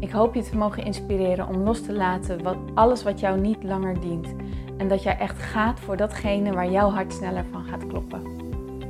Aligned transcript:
Ik 0.00 0.10
hoop 0.10 0.34
je 0.34 0.42
te 0.42 0.56
mogen 0.56 0.84
inspireren 0.84 1.48
om 1.48 1.56
los 1.56 1.82
te 1.82 1.92
laten 1.92 2.42
wat, 2.42 2.56
alles 2.74 3.02
wat 3.02 3.20
jou 3.20 3.40
niet 3.40 3.62
langer 3.62 4.00
dient. 4.00 4.34
En 4.76 4.88
dat 4.88 5.02
jij 5.02 5.18
echt 5.18 5.38
gaat 5.38 5.80
voor 5.80 5.96
datgene 5.96 6.52
waar 6.52 6.70
jouw 6.70 6.90
hart 6.90 7.12
sneller 7.12 7.44
van 7.50 7.64
gaat 7.64 7.86
kloppen. 7.86 8.22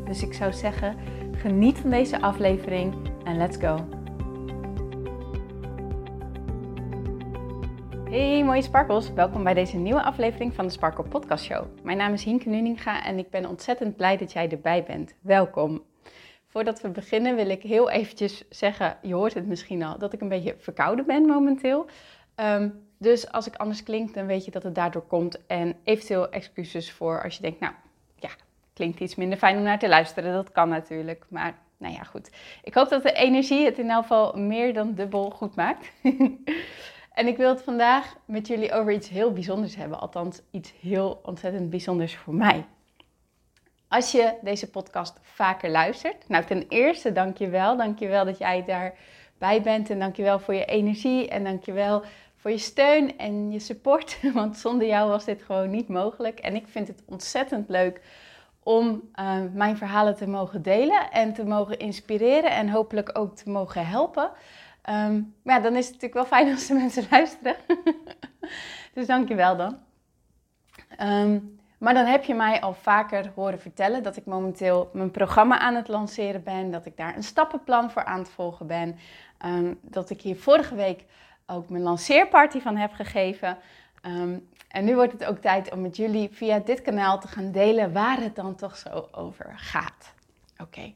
Dus 0.05 0.23
ik 0.23 0.35
zou 0.35 0.53
zeggen, 0.53 0.97
geniet 1.33 1.79
van 1.79 1.91
deze 1.91 2.21
aflevering 2.21 2.95
en 3.25 3.37
let's 3.37 3.57
go. 3.57 3.77
Hey 8.11 8.45
mooie 8.45 8.63
sparkles, 8.63 9.13
welkom 9.13 9.43
bij 9.43 9.55
deze 9.55 9.77
nieuwe 9.77 10.03
aflevering 10.03 10.55
van 10.55 10.67
de 10.67 10.73
Sparkle 10.73 11.05
Podcast 11.05 11.45
Show. 11.45 11.65
Mijn 11.83 11.97
naam 11.97 12.13
is 12.13 12.25
Hienke 12.25 12.49
Nuninga 12.49 13.05
en 13.05 13.19
ik 13.19 13.31
ben 13.31 13.47
ontzettend 13.47 13.97
blij 13.97 14.17
dat 14.17 14.33
jij 14.33 14.51
erbij 14.51 14.85
bent. 14.85 15.15
Welkom. 15.21 15.83
Voordat 16.49 16.81
we 16.81 16.89
beginnen 16.89 17.37
wil 17.37 17.49
ik 17.49 17.63
heel 17.63 17.91
eventjes 17.91 18.45
zeggen, 18.49 18.97
je 19.03 19.15
hoort 19.15 19.35
het 19.35 19.47
misschien 19.47 19.83
al, 19.83 19.99
dat 19.99 20.13
ik 20.13 20.21
een 20.21 20.29
beetje 20.29 20.55
verkouden 20.59 21.07
ben 21.07 21.27
momenteel. 21.27 21.87
Um, 22.37 22.87
dus 22.99 23.33
als 23.33 23.47
ik 23.47 23.57
anders 23.57 23.83
klink, 23.83 24.15
dan 24.15 24.27
weet 24.27 24.45
je 24.45 24.51
dat 24.51 24.63
het 24.63 24.75
daardoor 24.75 25.07
komt. 25.07 25.47
En 25.47 25.77
eventueel 25.85 26.31
excuses 26.31 26.93
voor 26.93 27.23
als 27.23 27.37
je 27.37 27.43
denkt, 27.43 27.61
nou 27.61 27.73
ja, 28.17 28.31
klinkt 28.73 29.01
iets 29.01 29.15
minder 29.15 29.39
fijn 29.39 29.57
om 29.57 29.63
naar 29.63 29.79
te 29.79 29.89
luisteren. 29.89 30.33
Dat 30.33 30.53
kan 30.53 30.69
natuurlijk, 30.69 31.25
maar 31.29 31.59
nou 31.77 31.95
ja, 31.95 32.03
goed. 32.03 32.31
Ik 32.63 32.75
hoop 32.75 32.89
dat 32.89 33.03
de 33.03 33.13
energie 33.13 33.65
het 33.65 33.79
in 33.79 33.91
elk 33.91 34.03
geval 34.03 34.33
meer 34.37 34.75
dan 34.75 34.95
dubbel 34.95 35.31
goed 35.31 35.55
maakt. 35.55 35.93
en 37.21 37.27
ik 37.27 37.37
wil 37.37 37.49
het 37.49 37.63
vandaag 37.63 38.17
met 38.25 38.47
jullie 38.47 38.73
over 38.73 38.93
iets 38.93 39.09
heel 39.09 39.33
bijzonders 39.33 39.77
hebben. 39.77 40.01
Althans, 40.01 40.41
iets 40.51 40.73
heel 40.81 41.21
ontzettend 41.23 41.71
bijzonders 41.71 42.17
voor 42.17 42.35
mij. 42.35 42.65
Als 43.89 44.13
je 44.13 44.35
deze 44.43 44.71
podcast 44.71 45.19
vaker 45.23 45.71
luistert, 45.71 46.29
nou 46.29 46.45
ten 46.45 46.65
eerste 46.69 47.13
dank 47.13 47.39
je 47.39 47.49
wel. 47.49 47.77
Dank 47.77 47.99
je 47.99 48.09
wel 48.09 48.25
dat 48.25 48.39
jij 48.39 48.65
daarbij 48.65 49.63
bent 49.63 49.91
en 49.91 49.99
dank 49.99 50.17
je 50.17 50.23
wel 50.23 50.39
voor 50.39 50.55
je 50.55 50.65
energie 50.65 51.29
en 51.29 51.45
dank 51.45 51.65
je 51.65 51.73
wel 51.73 52.03
voor 52.37 52.51
je 52.51 52.59
steun 52.59 53.19
en 53.19 53.51
je 53.51 53.59
support. 53.59 54.19
Want 54.35 54.57
zonder 54.57 54.87
jou 54.87 55.11
was 55.11 55.25
dit 55.25 55.43
gewoon 55.43 55.71
niet 55.71 55.89
mogelijk. 55.89 56.39
En 56.39 56.55
ik 56.55 56.69
vind 56.69 56.89
het 56.89 57.03
ontzettend 57.07 57.69
leuk 57.69 58.01
om 58.63 59.11
uh, 59.21 59.37
mijn 59.53 59.77
verhalen 59.77 60.17
te 60.17 60.29
mogen 60.29 60.63
delen 60.63 61.11
en 61.11 61.33
te 61.33 61.45
mogen 61.45 61.79
inspireren 61.79 62.51
en 62.51 62.69
hopelijk 62.69 63.19
ook 63.19 63.37
te 63.37 63.51
mogen 63.51 63.87
helpen. 63.87 64.31
Um, 64.91 65.35
maar 65.43 65.57
ja, 65.57 65.61
dan 65.61 65.77
is 65.77 65.85
het 65.85 65.95
natuurlijk 65.95 66.31
wel 66.31 66.39
fijn 66.39 66.53
als 66.55 66.67
de 66.67 66.75
mensen 66.75 67.07
luisteren. 67.11 67.57
dus 68.95 69.07
dank 69.07 69.29
je 69.29 69.35
wel 69.35 69.57
dan. 69.57 69.79
Um, 71.01 71.58
maar 71.79 71.95
dan 71.95 72.07
heb 72.07 72.25
je 72.25 72.35
mij 72.35 72.61
al 72.61 72.75
vaker 72.75 73.33
horen 73.35 73.61
vertellen 73.61 74.03
dat 74.03 74.17
ik 74.17 74.25
momenteel 74.25 74.91
mijn 74.93 75.11
programma 75.11 75.59
aan 75.59 75.75
het 75.75 75.89
lanceren 75.89 76.43
ben, 76.43 76.71
dat 76.71 76.87
ik 76.87 76.97
daar 76.97 77.17
een 77.17 77.23
stappenplan 77.23 77.91
voor 77.91 78.05
aan 78.05 78.19
het 78.19 78.31
volgen 78.31 78.67
ben, 78.67 78.99
um, 79.45 79.79
dat 79.83 80.11
ik 80.11 80.21
hier 80.21 80.37
vorige 80.37 80.75
week 80.75 81.05
ook 81.47 81.69
mijn 81.69 81.83
lanceerparty 81.83 82.61
van 82.61 82.77
heb 82.77 82.93
gegeven. 82.93 83.59
Um, 84.03 84.49
en 84.69 84.85
nu 84.85 84.95
wordt 84.95 85.13
het 85.13 85.25
ook 85.25 85.39
tijd 85.39 85.73
om 85.73 85.81
met 85.81 85.97
jullie 85.97 86.29
via 86.33 86.59
dit 86.59 86.83
kanaal 86.83 87.21
te 87.21 87.29
gaan 87.29 87.53
delen 87.53 87.93
waar 87.93 88.21
het 88.21 88.37
dan 88.37 88.55
toch 88.55 88.77
zo 88.77 89.09
over 89.13 89.53
gaat. 89.57 90.13
Oké. 90.59 90.95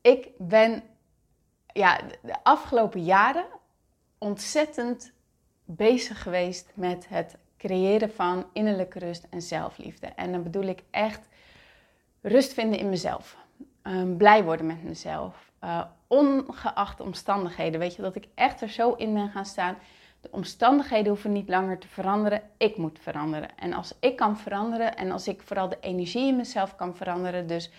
Ik 0.00 0.28
ben 0.38 0.82
ja, 1.66 2.00
de 2.22 2.34
afgelopen 2.42 3.04
jaren 3.04 3.46
ontzettend 4.18 5.12
bezig 5.64 6.22
geweest 6.22 6.70
met 6.74 7.08
het 7.08 7.36
creëren 7.58 8.10
van 8.10 8.46
innerlijke 8.52 8.98
rust 8.98 9.26
en 9.30 9.42
zelfliefde. 9.42 10.06
En 10.06 10.32
dan 10.32 10.42
bedoel 10.42 10.62
ik 10.62 10.82
echt 10.90 11.28
rust 12.20 12.52
vinden 12.52 12.78
in 12.78 12.88
mezelf. 12.88 13.36
Um, 13.82 14.16
blij 14.16 14.44
worden 14.44 14.66
met 14.66 14.82
mezelf. 14.82 15.50
Uh, 15.64 15.84
ongeacht 16.06 17.00
omstandigheden. 17.00 17.80
Weet 17.80 17.94
je, 17.94 18.02
dat 18.02 18.16
ik 18.16 18.28
echt 18.34 18.60
er 18.60 18.68
zo 18.68 18.92
in 18.92 19.14
ben 19.14 19.30
gaan 19.30 19.46
staan. 19.46 19.76
De 20.20 20.28
omstandigheden 20.30 21.08
hoeven 21.08 21.32
niet 21.32 21.48
langer 21.48 21.78
te 21.78 21.88
veranderen. 21.88 22.42
Ik 22.56 22.76
moet 22.76 22.98
veranderen. 22.98 23.56
En 23.56 23.72
als 23.72 23.94
ik 24.00 24.16
kan 24.16 24.38
veranderen 24.38 24.96
en 24.96 25.10
als 25.10 25.28
ik 25.28 25.42
vooral 25.42 25.68
de 25.68 25.78
energie 25.80 26.26
in 26.26 26.36
mezelf 26.36 26.76
kan 26.76 26.96
veranderen. 26.96 27.46
Dus 27.46 27.70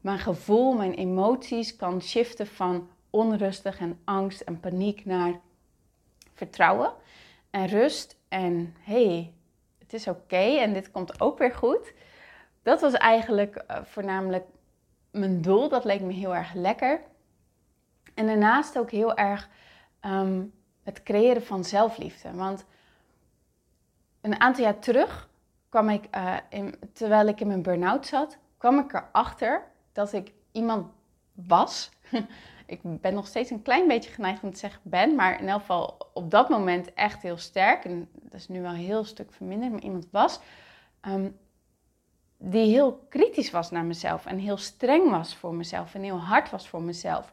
mijn 0.00 0.18
gevoel, 0.18 0.72
mijn 0.72 0.94
emoties 0.94 1.76
kan 1.76 2.02
shiften 2.02 2.46
van 2.46 2.88
onrustig 3.10 3.78
en 3.78 3.98
angst 4.04 4.40
en 4.40 4.60
paniek 4.60 5.04
naar 5.04 5.40
vertrouwen 6.34 6.92
en 7.50 7.66
rust 7.66 8.16
en 8.36 8.74
hey, 8.80 9.32
het 9.78 9.92
is 9.92 10.08
oké 10.08 10.36
en 10.36 10.72
dit 10.72 10.90
komt 10.90 11.20
ook 11.20 11.38
weer 11.38 11.54
goed. 11.54 11.92
Dat 12.62 12.80
was 12.80 12.92
eigenlijk 12.92 13.64
uh, 13.70 13.76
voornamelijk 13.84 14.44
mijn 15.10 15.42
doel. 15.42 15.68
Dat 15.68 15.84
leek 15.84 16.00
me 16.00 16.12
heel 16.12 16.34
erg 16.34 16.54
lekker. 16.54 17.00
En 18.14 18.26
daarnaast 18.26 18.78
ook 18.78 18.90
heel 18.90 19.16
erg 19.16 19.48
um, 20.00 20.52
het 20.82 21.02
creëren 21.02 21.42
van 21.42 21.64
zelfliefde. 21.64 22.32
Want 22.32 22.64
een 24.20 24.40
aantal 24.40 24.64
jaar 24.64 24.78
terug 24.78 25.28
kwam 25.68 25.88
ik, 25.88 26.08
in, 26.48 26.74
terwijl 26.92 27.26
ik 27.26 27.40
in 27.40 27.46
mijn 27.46 27.62
burn-out 27.62 28.06
zat, 28.06 28.38
kwam 28.56 28.78
ik 28.78 28.92
erachter 28.92 29.62
dat 29.92 30.12
ik 30.12 30.32
iemand 30.52 30.92
was 31.32 31.90
ik 32.66 32.80
ben 32.82 33.14
nog 33.14 33.26
steeds 33.26 33.50
een 33.50 33.62
klein 33.62 33.88
beetje 33.88 34.10
geneigd 34.10 34.42
om 34.42 34.52
te 34.52 34.58
zeggen 34.58 34.80
ben, 34.84 35.14
maar 35.14 35.40
in 35.40 35.48
elk 35.48 35.60
geval 35.60 35.96
op 36.12 36.30
dat 36.30 36.48
moment 36.48 36.94
echt 36.94 37.22
heel 37.22 37.36
sterk. 37.36 37.84
En 37.84 38.08
dat 38.12 38.40
is 38.40 38.48
nu 38.48 38.62
wel 38.62 38.70
een 38.70 38.76
heel 38.76 39.04
stuk 39.04 39.32
verminderd, 39.32 39.72
maar 39.72 39.82
iemand 39.82 40.08
was 40.10 40.40
um, 41.08 41.36
die 42.38 42.70
heel 42.70 43.06
kritisch 43.08 43.50
was 43.50 43.70
naar 43.70 43.84
mezelf 43.84 44.26
en 44.26 44.38
heel 44.38 44.56
streng 44.56 45.10
was 45.10 45.36
voor 45.36 45.54
mezelf 45.54 45.94
en 45.94 46.02
heel 46.02 46.20
hard 46.20 46.50
was 46.50 46.68
voor 46.68 46.82
mezelf. 46.82 47.32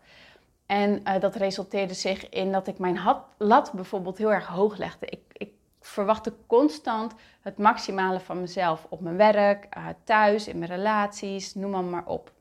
En 0.66 1.02
uh, 1.08 1.20
dat 1.20 1.36
resulteerde 1.36 1.94
zich 1.94 2.30
in 2.30 2.52
dat 2.52 2.68
ik 2.68 2.78
mijn 2.78 3.00
lat 3.38 3.72
bijvoorbeeld 3.72 4.18
heel 4.18 4.34
erg 4.34 4.48
hoog 4.48 4.78
legde. 4.78 5.06
Ik, 5.06 5.22
ik 5.34 5.52
verwachtte 5.80 6.34
constant 6.48 7.14
het 7.42 7.58
maximale 7.58 8.20
van 8.20 8.42
mezelf 8.42 8.86
op 8.90 9.02
mijn 9.02 9.18
werk, 9.18 9.68
uh, 9.78 9.88
thuis, 10.04 10.48
in 10.48 10.60
mijn 10.60 10.72
relaties, 10.72 11.56
noem 11.56 11.90
maar 11.90 12.06
op. 12.06 12.33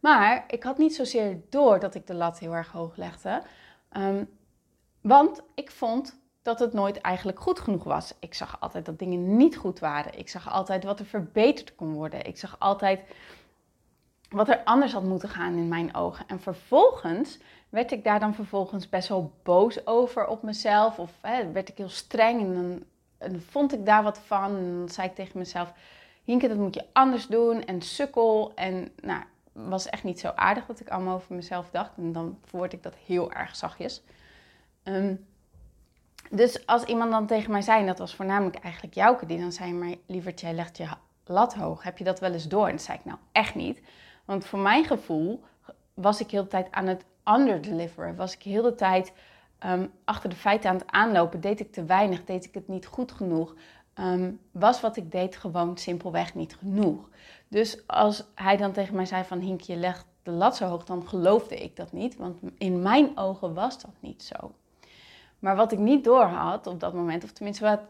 Maar 0.00 0.44
ik 0.46 0.62
had 0.62 0.78
niet 0.78 0.94
zozeer 0.94 1.40
door 1.48 1.80
dat 1.80 1.94
ik 1.94 2.06
de 2.06 2.14
lat 2.14 2.38
heel 2.38 2.54
erg 2.54 2.72
hoog 2.72 2.96
legde. 2.96 3.42
Um, 3.96 4.28
want 5.00 5.42
ik 5.54 5.70
vond 5.70 6.20
dat 6.42 6.58
het 6.58 6.72
nooit 6.72 7.00
eigenlijk 7.00 7.40
goed 7.40 7.60
genoeg 7.60 7.84
was. 7.84 8.14
Ik 8.20 8.34
zag 8.34 8.60
altijd 8.60 8.86
dat 8.86 8.98
dingen 8.98 9.36
niet 9.36 9.56
goed 9.56 9.78
waren. 9.78 10.18
Ik 10.18 10.28
zag 10.28 10.50
altijd 10.50 10.84
wat 10.84 10.98
er 10.98 11.06
verbeterd 11.06 11.74
kon 11.74 11.92
worden. 11.92 12.24
Ik 12.26 12.38
zag 12.38 12.56
altijd 12.58 13.00
wat 14.30 14.48
er 14.48 14.64
anders 14.64 14.92
had 14.92 15.04
moeten 15.04 15.28
gaan 15.28 15.56
in 15.56 15.68
mijn 15.68 15.94
ogen. 15.94 16.26
En 16.26 16.40
vervolgens 16.40 17.38
werd 17.68 17.92
ik 17.92 18.04
daar 18.04 18.20
dan 18.20 18.34
vervolgens 18.34 18.88
best 18.88 19.08
wel 19.08 19.32
boos 19.42 19.86
over 19.86 20.26
op 20.26 20.42
mezelf. 20.42 20.98
Of 20.98 21.12
hè, 21.20 21.52
werd 21.52 21.68
ik 21.68 21.76
heel 21.76 21.88
streng 21.88 22.40
en 22.40 22.54
dan, 23.18 23.40
vond 23.40 23.72
ik 23.72 23.86
daar 23.86 24.02
wat 24.02 24.18
van. 24.18 24.56
En 24.56 24.76
dan 24.78 24.88
zei 24.88 25.08
ik 25.08 25.14
tegen 25.14 25.38
mezelf, 25.38 25.72
Hinke, 26.24 26.48
dat 26.48 26.56
moet 26.56 26.74
je 26.74 26.86
anders 26.92 27.26
doen. 27.26 27.64
En 27.64 27.82
sukkel. 27.82 28.52
En 28.54 28.92
nou, 29.02 29.22
was 29.68 29.88
echt 29.88 30.04
niet 30.04 30.20
zo 30.20 30.28
aardig 30.34 30.66
dat 30.66 30.80
ik 30.80 30.88
allemaal 30.88 31.14
over 31.14 31.34
mezelf 31.34 31.70
dacht. 31.70 31.90
En 31.96 32.12
dan 32.12 32.38
verwoord 32.44 32.72
ik 32.72 32.82
dat 32.82 32.94
heel 33.06 33.32
erg 33.32 33.56
zachtjes. 33.56 34.02
Um, 34.84 35.26
dus 36.30 36.66
als 36.66 36.84
iemand 36.84 37.10
dan 37.10 37.26
tegen 37.26 37.50
mij 37.50 37.62
zei, 37.62 37.80
en 37.80 37.86
dat 37.86 37.98
was 37.98 38.14
voornamelijk 38.14 38.56
eigenlijk 38.56 38.94
Jouke, 38.94 39.26
die 39.26 39.38
dan 39.38 39.52
zei, 39.52 39.72
maar 39.72 39.94
lieverd, 40.06 40.40
jij 40.40 40.54
legt 40.54 40.76
je 40.76 40.88
lat 41.24 41.54
hoog. 41.54 41.82
Heb 41.82 41.98
je 41.98 42.04
dat 42.04 42.20
wel 42.20 42.32
eens 42.32 42.48
door? 42.48 42.64
En 42.64 42.70
dan 42.70 42.78
zei 42.78 42.98
ik, 42.98 43.04
nou 43.04 43.18
echt 43.32 43.54
niet. 43.54 43.82
Want 44.24 44.46
voor 44.46 44.58
mijn 44.58 44.84
gevoel 44.84 45.44
was 45.94 46.20
ik 46.20 46.30
heel 46.30 46.42
de 46.42 46.48
tijd 46.48 46.70
aan 46.70 46.86
het 46.86 47.04
underdeliveren. 47.24 48.16
Was 48.16 48.34
ik 48.34 48.42
heel 48.42 48.62
de 48.62 48.74
tijd 48.74 49.12
um, 49.66 49.92
achter 50.04 50.30
de 50.30 50.36
feiten 50.36 50.70
aan 50.70 50.76
het 50.76 50.90
aanlopen. 50.90 51.40
Deed 51.40 51.60
ik 51.60 51.72
te 51.72 51.84
weinig? 51.84 52.24
Deed 52.24 52.44
ik 52.44 52.54
het 52.54 52.68
niet 52.68 52.86
goed 52.86 53.12
genoeg? 53.12 53.54
Um, 53.94 54.40
was 54.50 54.80
wat 54.80 54.96
ik 54.96 55.10
deed 55.10 55.36
gewoon 55.36 55.76
simpelweg 55.76 56.34
niet 56.34 56.56
genoeg. 56.56 57.08
Dus 57.50 57.86
als 57.86 58.24
hij 58.34 58.56
dan 58.56 58.72
tegen 58.72 58.94
mij 58.94 59.06
zei 59.06 59.24
van 59.24 59.38
Hink, 59.38 59.60
je 59.60 59.76
legt 59.76 60.06
de 60.22 60.30
lat 60.30 60.56
zo 60.56 60.66
hoog, 60.66 60.84
dan 60.84 61.08
geloofde 61.08 61.56
ik 61.56 61.76
dat 61.76 61.92
niet. 61.92 62.16
Want 62.16 62.38
in 62.58 62.82
mijn 62.82 63.18
ogen 63.18 63.54
was 63.54 63.80
dat 63.80 63.94
niet 64.00 64.22
zo. 64.22 64.52
Maar 65.38 65.56
wat 65.56 65.72
ik 65.72 65.78
niet 65.78 66.04
door 66.04 66.24
had 66.24 66.66
op 66.66 66.80
dat 66.80 66.94
moment, 66.94 67.24
of 67.24 67.32
tenminste 67.32 67.64
wat, 67.64 67.80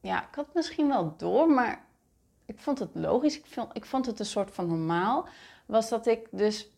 ja, 0.00 0.22
ik 0.22 0.34
had 0.34 0.54
misschien 0.54 0.88
wel 0.88 1.14
door, 1.16 1.50
maar 1.50 1.84
ik 2.44 2.58
vond 2.58 2.78
het 2.78 2.90
logisch. 2.92 3.38
Ik 3.38 3.46
vond, 3.46 3.76
ik 3.76 3.84
vond 3.84 4.06
het 4.06 4.18
een 4.18 4.26
soort 4.26 4.50
van 4.50 4.66
normaal. 4.66 5.28
Was 5.66 5.88
dat 5.88 6.06
ik 6.06 6.28
dus 6.30 6.70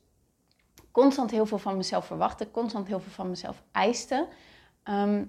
constant 0.90 1.30
heel 1.30 1.46
veel 1.46 1.58
van 1.58 1.76
mezelf 1.76 2.06
verwachtte, 2.06 2.50
constant 2.50 2.86
heel 2.86 3.00
veel 3.00 3.12
van 3.12 3.28
mezelf 3.28 3.62
eiste. 3.72 4.28
Ehm, 4.82 5.24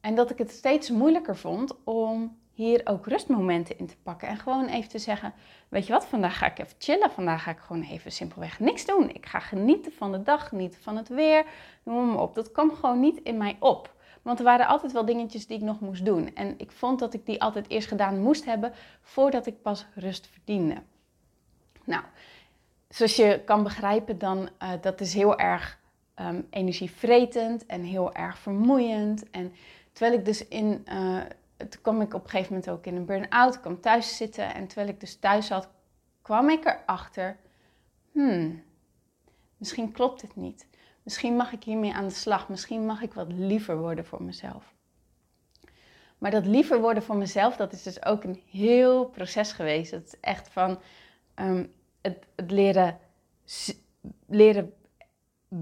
en 0.00 0.14
dat 0.14 0.30
ik 0.30 0.38
het 0.38 0.50
steeds 0.50 0.90
moeilijker 0.90 1.36
vond 1.36 1.84
om 1.84 2.38
hier 2.54 2.80
ook 2.84 3.06
rustmomenten 3.06 3.78
in 3.78 3.86
te 3.86 3.96
pakken. 4.02 4.28
En 4.28 4.38
gewoon 4.38 4.66
even 4.66 4.88
te 4.88 4.98
zeggen, 4.98 5.32
weet 5.68 5.86
je 5.86 5.92
wat, 5.92 6.06
vandaag 6.06 6.38
ga 6.38 6.46
ik 6.46 6.58
even 6.58 6.76
chillen. 6.78 7.10
Vandaag 7.10 7.42
ga 7.42 7.50
ik 7.50 7.58
gewoon 7.58 7.82
even 7.82 8.12
simpelweg 8.12 8.60
niks 8.60 8.86
doen. 8.86 9.10
Ik 9.10 9.26
ga 9.26 9.40
genieten 9.40 9.92
van 9.92 10.12
de 10.12 10.22
dag, 10.22 10.48
genieten 10.48 10.82
van 10.82 10.96
het 10.96 11.08
weer. 11.08 11.44
Noem 11.82 12.06
maar 12.06 12.20
op. 12.20 12.34
Dat 12.34 12.52
kwam 12.52 12.74
gewoon 12.74 13.00
niet 13.00 13.20
in 13.22 13.36
mij 13.36 13.56
op. 13.60 13.94
Want 14.22 14.38
er 14.38 14.44
waren 14.44 14.66
altijd 14.66 14.92
wel 14.92 15.04
dingetjes 15.04 15.46
die 15.46 15.56
ik 15.56 15.62
nog 15.62 15.80
moest 15.80 16.04
doen. 16.04 16.34
En 16.34 16.54
ik 16.58 16.72
vond 16.72 16.98
dat 16.98 17.14
ik 17.14 17.26
die 17.26 17.42
altijd 17.42 17.68
eerst 17.68 17.88
gedaan 17.88 18.20
moest 18.20 18.44
hebben 18.44 18.72
voordat 19.00 19.46
ik 19.46 19.62
pas 19.62 19.86
rust 19.94 20.26
verdiende. 20.26 20.82
Nou, 21.84 22.02
zoals 22.88 23.16
je 23.16 23.42
kan 23.44 23.62
begrijpen, 23.62 24.18
dan 24.18 24.48
uh, 24.62 24.70
dat 24.80 25.00
is 25.00 25.14
heel 25.14 25.38
erg 25.38 25.78
um, 26.20 26.46
energievretend 26.50 27.66
en 27.66 27.82
heel 27.82 28.14
erg 28.14 28.38
vermoeiend. 28.38 29.30
En 29.30 29.54
terwijl 29.92 30.18
ik 30.18 30.24
dus 30.24 30.48
in, 30.48 30.86
uh, 30.88 31.20
toen 31.56 31.80
kwam 31.82 32.00
ik 32.00 32.14
op 32.14 32.24
een 32.24 32.30
gegeven 32.30 32.52
moment 32.52 32.70
ook 32.70 32.86
in 32.86 32.96
een 32.96 33.06
burn-out, 33.06 33.60
kwam 33.60 33.80
thuis 33.80 34.16
zitten. 34.16 34.54
En 34.54 34.66
terwijl 34.66 34.88
ik 34.88 35.00
dus 35.00 35.16
thuis 35.16 35.46
zat, 35.46 35.68
kwam 36.22 36.50
ik 36.50 36.64
erachter, 36.64 37.38
hmm, 38.12 38.62
misschien 39.56 39.92
klopt 39.92 40.22
het 40.22 40.36
niet. 40.36 40.66
Misschien 41.02 41.36
mag 41.36 41.52
ik 41.52 41.64
hiermee 41.64 41.94
aan 41.94 42.08
de 42.08 42.14
slag. 42.14 42.48
Misschien 42.48 42.86
mag 42.86 43.02
ik 43.02 43.14
wat 43.14 43.32
liever 43.32 43.78
worden 43.78 44.06
voor 44.06 44.22
mezelf. 44.22 44.74
Maar 46.18 46.30
dat 46.30 46.46
liever 46.46 46.80
worden 46.80 47.02
voor 47.02 47.16
mezelf, 47.16 47.56
dat 47.56 47.72
is 47.72 47.82
dus 47.82 48.04
ook 48.04 48.24
een 48.24 48.42
heel 48.50 49.04
proces 49.04 49.52
geweest. 49.52 49.90
Het 49.90 50.06
is 50.06 50.20
echt 50.20 50.48
van 50.48 50.80
um, 51.34 51.72
het, 52.00 52.26
het, 52.36 52.50
leren, 52.50 52.98
leren 54.26 54.72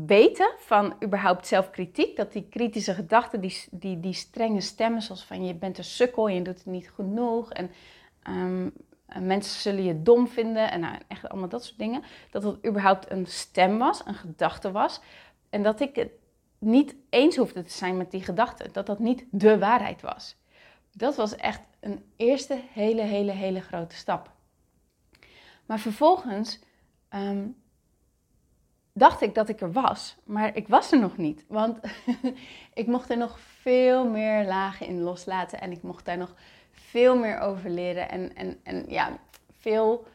weten 0.07 0.53
van 0.59 0.95
überhaupt 1.05 1.47
zelfkritiek. 1.47 2.17
Dat 2.17 2.33
die 2.33 2.49
kritische 2.49 2.95
gedachten, 2.95 3.41
die, 3.41 3.65
die, 3.71 4.01
die 4.01 4.13
strenge 4.13 4.61
stemmen, 4.61 5.03
zoals 5.03 5.25
van 5.25 5.45
je 5.45 5.55
bent 5.55 5.79
een 5.79 5.85
sukkel 5.85 6.29
en 6.29 6.35
je 6.35 6.43
doet 6.43 6.57
het 6.57 6.67
niet 6.67 6.91
genoeg. 6.91 7.53
En 7.53 7.71
um, 8.29 8.73
mensen 9.21 9.61
zullen 9.61 9.85
je 9.85 10.03
dom 10.03 10.29
vinden 10.29 10.71
en 10.71 10.81
nou, 10.81 10.99
echt 11.09 11.29
allemaal 11.29 11.49
dat 11.49 11.65
soort 11.65 11.79
dingen. 11.79 12.03
Dat 12.31 12.43
het 12.43 12.67
überhaupt 12.67 13.11
een 13.11 13.27
stem 13.27 13.79
was, 13.79 14.07
een 14.07 14.15
gedachte 14.15 14.71
was. 14.71 15.01
En 15.51 15.63
dat 15.63 15.81
ik 15.81 15.97
het 15.97 16.11
niet 16.59 16.95
eens 17.11 17.37
hoefde 17.37 17.63
te 17.63 17.73
zijn 17.73 17.97
met 17.97 18.11
die 18.11 18.23
gedachte. 18.23 18.69
Dat 18.73 18.87
dat 18.87 18.99
niet 18.99 19.25
de 19.31 19.59
waarheid 19.59 20.01
was. 20.01 20.37
Dat 20.93 21.17
was 21.17 21.37
echt 21.37 21.61
een 21.81 22.05
eerste 22.17 22.61
hele, 22.73 23.03
hele, 23.03 23.33
hele 23.33 23.61
grote 23.61 23.97
stap. 23.97 24.31
Maar 25.67 25.79
vervolgens 25.79 26.61
ehm, 27.09 27.47
dacht 28.93 29.21
ik 29.21 29.35
dat 29.35 29.49
ik 29.49 29.61
er 29.61 29.73
was, 29.73 30.17
maar 30.25 30.57
ik 30.57 30.69
was 30.69 30.93
er 30.93 31.01
nog 31.01 31.17
niet. 31.17 31.45
Want 31.49 31.79
ik 32.75 32.87
mocht 32.87 33.11
er 33.11 33.17
nog 33.17 33.39
veel 33.41 34.09
meer 34.09 34.45
lagen 34.47 34.87
in 34.87 35.01
loslaten 35.01 35.61
en 35.61 35.73
ik 35.73 35.83
mocht 35.83 36.05
daar 36.05 36.19
nog 36.19 36.35
veel 36.71 37.19
meer 37.19 37.39
over 37.39 37.71
leren. 37.71 38.09
En, 38.09 38.37
en, 38.37 38.59
en 38.63 38.85
ja, 38.89 39.19
veel 39.59 40.07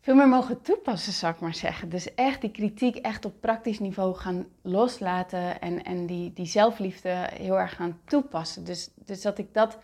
veel 0.00 0.16
meer 0.16 0.28
mogen 0.28 0.62
toepassen, 0.62 1.12
zou 1.12 1.34
ik 1.34 1.40
maar 1.40 1.54
zeggen. 1.54 1.88
Dus 1.88 2.14
echt 2.14 2.40
die 2.40 2.50
kritiek 2.50 2.96
echt 2.96 3.24
op 3.24 3.40
praktisch 3.40 3.78
niveau 3.78 4.14
gaan 4.14 4.46
loslaten 4.62 5.60
en, 5.60 5.84
en 5.84 6.06
die, 6.06 6.32
die 6.32 6.46
zelfliefde 6.46 7.28
heel 7.32 7.58
erg 7.58 7.74
gaan 7.74 8.00
toepassen. 8.04 8.64
Dus, 8.64 8.90
dus 8.94 9.22
dat 9.22 9.38
ik 9.38 9.54
dat 9.54 9.78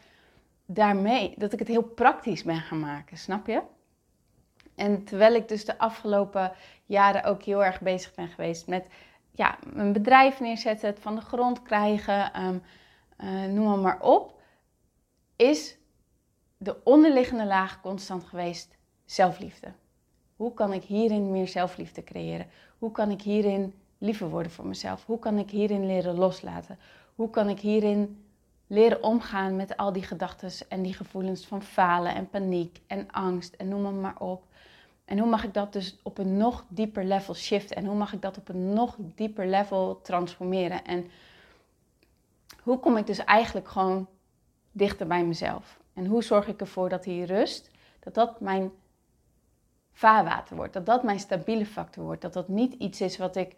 daarmee, 0.67 1.35
dat 1.37 1.53
ik 1.53 1.59
het 1.59 1.69
heel 1.69 1.83
praktisch 1.83 2.43
ben 2.43 2.61
gaan 2.61 2.81
maken, 2.81 3.17
snap 3.17 3.47
je? 3.47 3.63
En 4.75 5.05
terwijl 5.05 5.35
ik 5.35 5.49
dus 5.49 5.65
de 5.65 5.79
afgelopen 5.79 6.53
jaren 6.87 7.25
ook 7.25 7.43
heel 7.43 7.65
erg 7.65 7.81
bezig 7.81 8.15
ben 8.15 8.29
geweest 8.29 8.67
met 8.67 8.87
ja, 9.31 9.59
mijn 9.73 9.93
bedrijf 9.93 10.41
neerzetten, 10.41 10.89
het 10.89 11.01
van 11.01 11.15
de 11.15 11.21
grond 11.21 11.63
krijgen, 11.63 12.45
um, 12.45 12.63
uh, 13.21 13.45
noem 13.45 13.67
maar, 13.67 13.79
maar 13.79 14.01
op, 14.01 14.41
is 15.37 15.77
de 16.57 16.85
onderliggende 16.85 17.47
laag 17.47 17.81
constant 17.81 18.25
geweest 18.25 18.77
zelfliefde. 19.05 19.73
Hoe 20.37 20.55
kan 20.55 20.73
ik 20.73 20.83
hierin 20.83 21.31
meer 21.31 21.49
zelfliefde 21.49 22.05
creëren? 22.05 22.47
Hoe 22.79 22.91
kan 22.91 23.11
ik 23.11 23.23
hierin 23.23 23.75
liever 23.99 24.29
worden 24.29 24.53
voor 24.53 24.67
mezelf? 24.67 25.07
Hoe 25.07 25.19
kan 25.19 25.39
ik 25.39 25.51
hierin 25.51 25.87
leren 25.87 26.15
loslaten? 26.15 26.79
Hoe 27.15 27.31
kan 27.31 27.49
ik 27.49 27.61
hierin 27.61 28.25
leren 28.67 29.03
omgaan 29.03 29.57
met 29.57 29.77
al 29.77 29.93
die 29.93 30.03
gedachten 30.03 30.51
en 30.69 30.83
die 30.83 30.95
gevoelens 30.95 31.47
van 31.47 31.63
falen 31.63 32.15
en 32.15 32.31
paniek 32.31 32.81
en 32.87 33.11
angst 33.11 33.55
en 33.55 33.69
noem 33.69 34.01
maar 34.01 34.19
op. 34.19 34.43
En 35.05 35.19
hoe 35.19 35.29
mag 35.29 35.45
ik 35.45 35.55
dat 35.55 35.73
dus 35.73 35.99
op 36.03 36.19
een 36.19 36.37
nog 36.37 36.65
dieper 36.69 37.05
level 37.05 37.35
shiften? 37.35 37.77
En 37.77 37.85
hoe 37.85 37.97
mag 37.97 38.13
ik 38.13 38.23
dat 38.23 38.37
op 38.37 38.49
een 38.49 38.73
nog 38.73 38.97
dieper 38.99 39.47
level 39.47 40.01
transformeren? 40.03 40.85
En 40.85 41.11
hoe 42.63 42.79
kom 42.79 42.97
ik 42.97 43.07
dus 43.07 43.19
eigenlijk 43.19 43.69
gewoon 43.69 44.09
dichter 44.73 45.07
bij 45.07 45.25
mezelf? 45.25 45.79
En 45.93 46.07
hoe 46.07 46.23
zorg 46.23 46.49
ik 46.49 46.61
ervoor 46.61 46.89
dat 46.89 47.03
die 47.03 47.25
rust, 47.25 47.71
dat 48.01 48.15
dat 48.15 48.41
mijn 48.41 48.73
vaarwater 49.93 50.57
wordt. 50.57 50.73
Dat 50.73 50.87
dat 50.87 51.03
mijn 51.03 51.21
stabiele 51.21 51.67
factor 51.67 52.05
wordt. 52.05 52.23
Dat 52.23 52.33
dat 52.33 52.49
niet 52.49 52.73
iets 52.73 53.01
is 53.01 53.17
wat 53.17 53.37
ik 53.37 53.57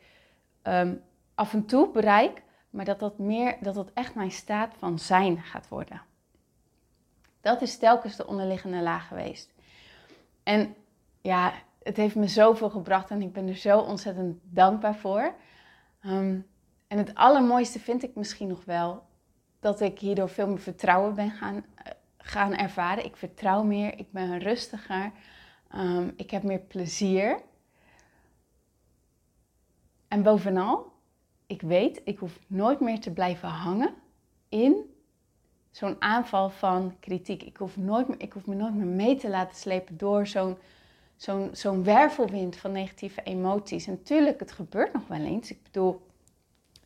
ehm, 0.63 0.95
af 1.35 1.53
en 1.53 1.67
toe 1.67 1.91
bereik, 1.91 2.43
maar 2.71 2.85
dat 2.85 2.99
dat, 2.99 3.19
meer, 3.19 3.57
dat 3.61 3.75
dat 3.75 3.91
echt 3.95 4.15
mijn 4.15 4.31
staat 4.31 4.75
van 4.79 4.99
zijn 4.99 5.43
gaat 5.43 5.69
worden. 5.69 6.03
Dat 7.41 7.63
is 7.63 7.79
telkens 7.79 8.17
de 8.17 8.27
onderliggende 8.27 8.81
laag 8.81 9.09
geweest. 9.09 9.55
En 10.43 10.75
ja, 11.27 11.53
het 11.83 11.97
heeft 11.97 12.15
me 12.15 12.29
zoveel 12.29 12.71
gebracht 12.71 13.11
en 13.11 13.23
ik 13.23 13.33
ben 13.33 13.49
er 13.49 13.57
zo 13.57 13.79
ontzettend 13.79 14.39
dankbaar 14.43 14.97
voor. 14.97 15.35
Ehm, 16.01 16.41
en 16.87 16.99
het 16.99 17.15
allermooiste 17.15 17.79
vind 17.79 18.03
ik 18.03 18.15
misschien 18.15 18.49
nog 18.49 18.65
wel 18.65 19.03
dat 19.61 19.81
ik 19.81 19.99
hierdoor 19.99 20.29
veel 20.29 20.49
meer 20.49 20.61
vertrouwen 20.61 21.15
ben 21.15 21.31
gaan, 21.31 21.65
eh, 21.75 21.93
gaan 22.19 22.55
ervaren. 22.55 23.05
Ik 23.05 23.17
vertrouw 23.17 23.63
meer, 23.63 23.99
ik 23.99 24.13
ben 24.13 24.39
rustiger. 24.39 25.13
Um, 25.75 26.13
ik 26.17 26.31
heb 26.31 26.43
meer 26.43 26.59
plezier. 26.59 27.41
En 30.09 30.23
bovenal, 30.23 30.93
ik 31.47 31.63
weet, 31.63 32.01
ik 32.05 32.19
hoef 32.19 32.39
nooit 32.47 32.81
meer 32.81 33.01
te 33.01 33.13
blijven 33.13 33.49
hangen 33.49 33.95
in 34.49 34.95
zo'n 35.71 35.97
aanval 35.99 36.51
van 36.51 36.97
kritiek. 37.01 37.43
Ik 37.43 37.57
hoef, 37.57 37.77
nooit 37.77 38.07
ik 38.19 38.33
hoef 38.33 38.47
me 38.47 38.55
nooit 38.55 38.75
meer 38.75 38.87
mee 38.87 39.17
te 39.17 39.29
laten 39.29 39.57
slepen 39.57 39.97
door 39.97 40.27
zo'n 40.27 40.57
zo'n 41.53 41.85
wervelwind 41.85 42.57
van 42.57 42.73
negatieve 42.73 43.23
emoties. 43.23 43.87
En 43.87 43.93
natuurlijk, 43.93 44.41
het 44.41 44.53
gebeurt 44.53 44.93
nog 44.93 45.07
wel 45.09 45.21
eens. 45.21 45.51
Ik 45.51 45.63
bedoel, 45.63 46.07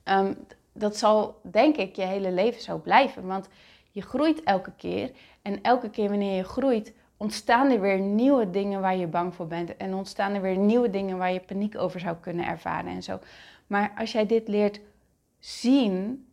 um, 0.05 0.37
dat 0.73 0.97
zal 0.97 1.41
denk 1.43 1.77
ik 1.77 1.97
je 1.97 2.03
hele 2.03 2.33
leven 2.33 2.63
zo 2.63 2.79
blijven. 2.79 3.27
Want 3.27 3.49
je 3.91 4.03
groeit 4.03 4.43
elke 4.43 4.73
keer. 4.77 5.11
En 5.43 5.63
elke 5.63 5.91
keer 5.91 6.09
wanneer 6.09 6.37
je 6.37 6.45
groeit, 6.45 6.93
ontstaan 7.17 7.71
er 7.71 7.81
weer 7.81 7.99
nieuwe 7.99 8.51
dingen 8.51 8.81
waar 8.81 8.97
je 8.97 9.07
bang 9.07 9.35
voor 9.35 9.47
bent. 9.47 9.77
En 9.77 9.95
ontstaan 9.95 10.35
er 10.35 10.41
weer 10.41 10.57
nieuwe 10.57 10.91
dingen 10.91 11.19
waar 11.19 11.33
je 11.33 11.41
paniek 11.41 11.79
over 11.79 12.01
zou 12.01 12.17
kunnen 12.17 12.47
ervaren 12.47 12.93
en 12.93 13.03
zo. 13.03 13.19
Maar 13.67 13.93
als 13.97 14.13
jij 14.13 14.27
dit 14.27 14.49
leert 14.49 14.81
zien 15.39 16.27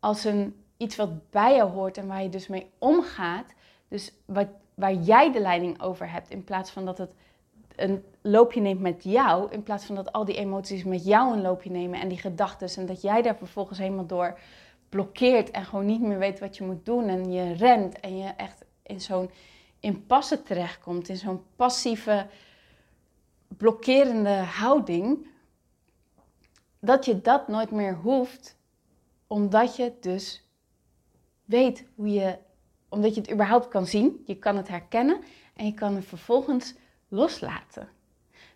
als 0.00 0.24
een, 0.24 0.56
iets 0.76 0.96
wat 0.96 1.30
bij 1.30 1.56
jou 1.56 1.70
hoort 1.70 1.96
en 1.96 2.06
waar 2.06 2.22
je 2.22 2.28
dus 2.28 2.48
mee 2.48 2.70
omgaat. 2.78 3.52
Dus 3.88 4.12
wat, 4.24 4.48
waar 4.74 4.94
jij 4.94 5.32
de 5.32 5.40
leiding 5.40 5.82
over 5.82 6.10
hebt. 6.10 6.30
In 6.30 6.44
plaats 6.44 6.70
van 6.70 6.84
dat 6.84 6.98
het 6.98 7.14
een 7.76 8.04
loopje 8.20 8.60
neemt 8.60 8.80
met 8.80 9.04
jou. 9.04 9.52
In 9.52 9.62
plaats 9.62 9.84
van 9.84 9.94
dat 9.94 10.12
al 10.12 10.24
die 10.24 10.36
emoties 10.36 10.84
met 10.84 11.04
jou 11.04 11.32
een 11.32 11.42
loopje 11.42 11.70
nemen 11.70 12.00
en 12.00 12.08
die 12.08 12.18
gedachten. 12.18 12.68
En 12.76 12.86
dat 12.86 13.02
jij 13.02 13.22
daar 13.22 13.36
vervolgens 13.36 13.78
helemaal 13.78 14.06
door 14.06 14.38
blokkeert 14.88 15.50
en 15.50 15.64
gewoon 15.64 15.86
niet 15.86 16.00
meer 16.00 16.18
weet 16.18 16.38
wat 16.38 16.56
je 16.56 16.64
moet 16.64 16.84
doen. 16.84 17.08
En 17.08 17.32
je 17.32 17.52
rent 17.52 18.00
en 18.00 18.18
je 18.18 18.28
echt 18.28 18.64
in 18.82 19.00
zo'n 19.00 19.30
impasse 19.80 20.42
terechtkomt, 20.42 21.08
in 21.08 21.16
zo'n 21.16 21.42
passieve, 21.56 22.26
blokkerende 23.48 24.34
houding, 24.34 25.26
dat 26.80 27.04
je 27.04 27.20
dat 27.20 27.48
nooit 27.48 27.70
meer 27.70 27.94
hoeft, 27.94 28.56
omdat 29.26 29.76
je 29.76 29.92
dus 30.00 30.44
weet 31.44 31.86
hoe 31.94 32.10
je, 32.10 32.38
omdat 32.88 33.14
je 33.14 33.20
het 33.20 33.32
überhaupt 33.32 33.68
kan 33.68 33.86
zien, 33.86 34.22
je 34.26 34.38
kan 34.38 34.56
het 34.56 34.68
herkennen 34.68 35.20
en 35.54 35.66
je 35.66 35.74
kan 35.74 35.94
het 35.94 36.04
vervolgens 36.04 36.74
loslaten. 37.10 37.88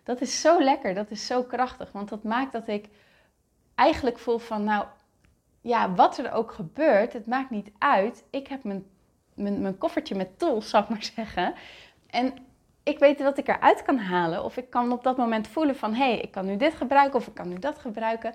Dat 0.03 0.21
is 0.21 0.41
zo 0.41 0.61
lekker, 0.61 0.93
dat 0.93 1.11
is 1.11 1.25
zo 1.25 1.43
krachtig, 1.43 1.91
want 1.91 2.09
dat 2.09 2.23
maakt 2.23 2.51
dat 2.51 2.67
ik 2.67 2.89
eigenlijk 3.75 4.19
voel 4.19 4.37
van, 4.37 4.63
nou 4.63 4.85
ja, 5.61 5.93
wat 5.93 6.17
er 6.17 6.31
ook 6.31 6.51
gebeurt, 6.51 7.13
het 7.13 7.27
maakt 7.27 7.49
niet 7.49 7.71
uit. 7.77 8.23
Ik 8.29 8.47
heb 8.47 8.63
mijn 8.63 8.85
mijn, 9.35 9.61
mijn 9.61 9.77
koffertje 9.77 10.15
met 10.15 10.39
tools, 10.39 10.69
zou 10.69 10.83
ik 10.83 10.89
maar 10.89 11.03
zeggen. 11.15 11.53
En 12.07 12.33
ik 12.83 12.99
weet 12.99 13.21
wat 13.21 13.37
ik 13.37 13.47
eruit 13.47 13.83
kan 13.83 13.97
halen. 13.97 14.43
Of 14.43 14.57
ik 14.57 14.69
kan 14.69 14.91
op 14.91 15.03
dat 15.03 15.17
moment 15.17 15.47
voelen 15.47 15.75
van, 15.75 15.93
hé, 15.93 16.09
hey, 16.09 16.19
ik 16.19 16.31
kan 16.31 16.45
nu 16.45 16.57
dit 16.57 16.73
gebruiken 16.73 17.19
of 17.19 17.27
ik 17.27 17.33
kan 17.33 17.49
nu 17.49 17.59
dat 17.59 17.79
gebruiken. 17.79 18.33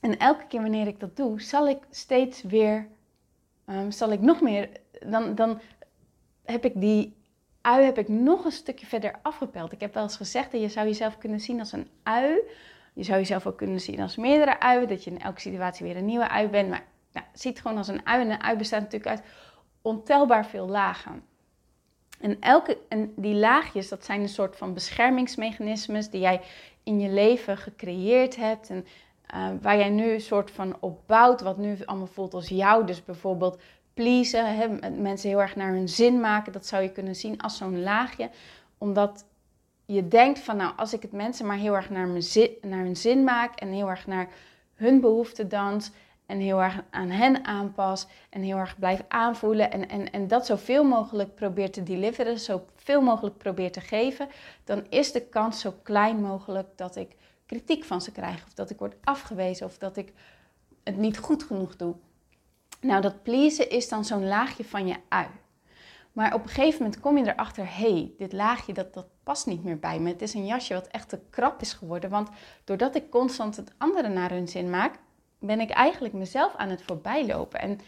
En 0.00 0.18
elke 0.18 0.46
keer 0.46 0.60
wanneer 0.60 0.86
ik 0.86 1.00
dat 1.00 1.16
doe, 1.16 1.40
zal 1.40 1.68
ik 1.68 1.78
steeds 1.90 2.42
weer, 2.42 2.88
um, 3.66 3.90
zal 3.90 4.12
ik 4.12 4.20
nog 4.20 4.40
meer, 4.40 4.68
dan, 5.06 5.34
dan 5.34 5.60
heb 6.44 6.64
ik 6.64 6.80
die 6.80 7.16
ui 7.60 7.84
heb 7.84 7.98
ik 7.98 8.08
nog 8.08 8.44
een 8.44 8.52
stukje 8.52 8.86
verder 8.86 9.18
afgepeld. 9.22 9.72
Ik 9.72 9.80
heb 9.80 9.94
wel 9.94 10.02
eens 10.02 10.16
gezegd 10.16 10.52
dat 10.52 10.60
je 10.60 10.68
zou 10.68 10.86
jezelf 10.86 11.18
kunnen 11.18 11.40
zien 11.40 11.58
als 11.58 11.72
een 11.72 11.88
ui 12.02 12.40
Je 12.92 13.02
zou 13.02 13.18
jezelf 13.18 13.46
ook 13.46 13.56
kunnen 13.56 13.80
zien 13.80 14.00
als 14.00 14.16
meerdere 14.16 14.60
uien, 14.60 14.88
dat 14.88 15.04
je 15.04 15.10
in 15.10 15.20
elke 15.20 15.40
situatie 15.40 15.86
weer 15.86 15.96
een 15.96 16.04
nieuwe 16.04 16.28
ui 16.28 16.48
bent. 16.48 16.68
Maar 16.68 16.84
nou, 17.12 17.26
ziet 17.32 17.60
gewoon 17.60 17.76
als 17.76 17.88
een 17.88 18.06
ui. 18.06 18.20
En 18.20 18.30
een 18.30 18.42
ui 18.42 18.56
bestaat 18.56 18.80
natuurlijk 18.80 19.10
uit 19.10 19.22
ontelbaar 19.82 20.46
veel 20.46 20.68
lagen. 20.68 21.22
En, 22.20 22.40
elke, 22.40 22.78
en 22.88 23.12
die 23.16 23.34
laagjes, 23.34 23.88
dat 23.88 24.04
zijn 24.04 24.20
een 24.20 24.28
soort 24.28 24.56
van 24.56 24.74
beschermingsmechanismes 24.74 26.10
die 26.10 26.20
jij 26.20 26.40
in 26.82 27.00
je 27.00 27.08
leven 27.08 27.56
gecreëerd 27.56 28.36
hebt. 28.36 28.70
En 28.70 28.86
uh, 29.34 29.48
waar 29.60 29.76
jij 29.76 29.90
nu 29.90 30.12
een 30.12 30.20
soort 30.20 30.50
van 30.50 30.76
opbouwt, 30.80 31.40
wat 31.40 31.56
nu 31.56 31.76
allemaal 31.84 32.06
voelt 32.06 32.34
als 32.34 32.48
jou. 32.48 32.86
Dus 32.86 33.04
bijvoorbeeld 33.04 33.60
pleasen, 33.94 34.56
hè, 34.56 34.90
mensen 34.90 35.28
heel 35.28 35.40
erg 35.40 35.56
naar 35.56 35.72
hun 35.72 35.88
zin 35.88 36.20
maken. 36.20 36.52
Dat 36.52 36.66
zou 36.66 36.82
je 36.82 36.92
kunnen 36.92 37.16
zien 37.16 37.40
als 37.40 37.56
zo'n 37.56 37.82
laagje. 37.82 38.30
Omdat 38.78 39.24
je 39.84 40.08
denkt 40.08 40.38
van, 40.38 40.56
nou, 40.56 40.72
als 40.76 40.92
ik 40.92 41.02
het 41.02 41.12
mensen 41.12 41.46
maar 41.46 41.56
heel 41.56 41.74
erg 41.74 41.90
naar, 41.90 42.06
mijn 42.06 42.22
zin, 42.22 42.50
naar 42.62 42.84
hun 42.84 42.96
zin 42.96 43.24
maak 43.24 43.60
en 43.60 43.68
heel 43.68 43.90
erg 43.90 44.06
naar 44.06 44.28
hun 44.74 45.00
behoeften 45.00 45.48
dans 45.48 45.90
en 46.26 46.38
heel 46.38 46.62
erg 46.62 46.82
aan 46.90 47.10
hen 47.10 47.44
aanpas 47.44 48.06
en 48.30 48.42
heel 48.42 48.56
erg 48.56 48.78
blijf 48.78 49.02
aanvoelen 49.08 49.70
en, 49.70 49.88
en, 49.88 50.12
en 50.12 50.28
dat 50.28 50.46
zoveel 50.46 50.84
mogelijk 50.84 51.34
probeer 51.34 51.70
te 51.70 51.82
deliveren, 51.82 52.38
zoveel 52.38 53.00
mogelijk 53.00 53.36
probeer 53.36 53.72
te 53.72 53.80
geven, 53.80 54.28
dan 54.64 54.86
is 54.88 55.12
de 55.12 55.20
kans 55.20 55.60
zo 55.60 55.74
klein 55.82 56.20
mogelijk 56.20 56.68
dat 56.76 56.96
ik 56.96 57.16
kritiek 57.46 57.84
van 57.84 58.00
ze 58.02 58.12
krijg 58.12 58.44
of 58.46 58.54
dat 58.54 58.70
ik 58.70 58.78
word 58.78 58.94
afgewezen 59.04 59.66
of 59.66 59.78
dat 59.78 59.96
ik 59.96 60.12
het 60.84 60.96
niet 60.96 61.18
goed 61.18 61.42
genoeg 61.42 61.76
doe. 61.76 61.94
Nou, 62.80 63.00
dat 63.00 63.22
pleasen 63.22 63.70
is 63.70 63.88
dan 63.88 64.04
zo'n 64.04 64.28
laagje 64.28 64.64
van 64.64 64.86
je 64.86 64.96
ui. 65.08 65.26
Maar 66.12 66.34
op 66.34 66.42
een 66.42 66.48
gegeven 66.48 66.82
moment 66.82 67.00
kom 67.00 67.18
je 67.18 67.32
erachter, 67.32 67.64
hé, 67.64 67.92
hey, 67.92 68.12
dit 68.18 68.32
laagje 68.32 68.72
dat, 68.72 68.94
dat 68.94 69.06
past 69.22 69.46
niet 69.46 69.64
meer 69.64 69.78
bij 69.78 70.00
me. 70.00 70.08
Het 70.08 70.22
is 70.22 70.34
een 70.34 70.46
jasje 70.46 70.74
wat 70.74 70.86
echt 70.86 71.08
te 71.08 71.20
krap 71.30 71.60
is 71.60 71.72
geworden. 71.72 72.10
Want 72.10 72.28
doordat 72.64 72.94
ik 72.94 73.10
constant 73.10 73.56
het 73.56 73.72
andere 73.78 74.08
naar 74.08 74.30
hun 74.30 74.48
zin 74.48 74.70
maak, 74.70 74.98
ben 75.38 75.60
ik 75.60 75.70
eigenlijk 75.70 76.14
mezelf 76.14 76.54
aan 76.56 76.68
het 76.68 76.82
voorbijlopen. 76.82 77.60
En 77.60 77.80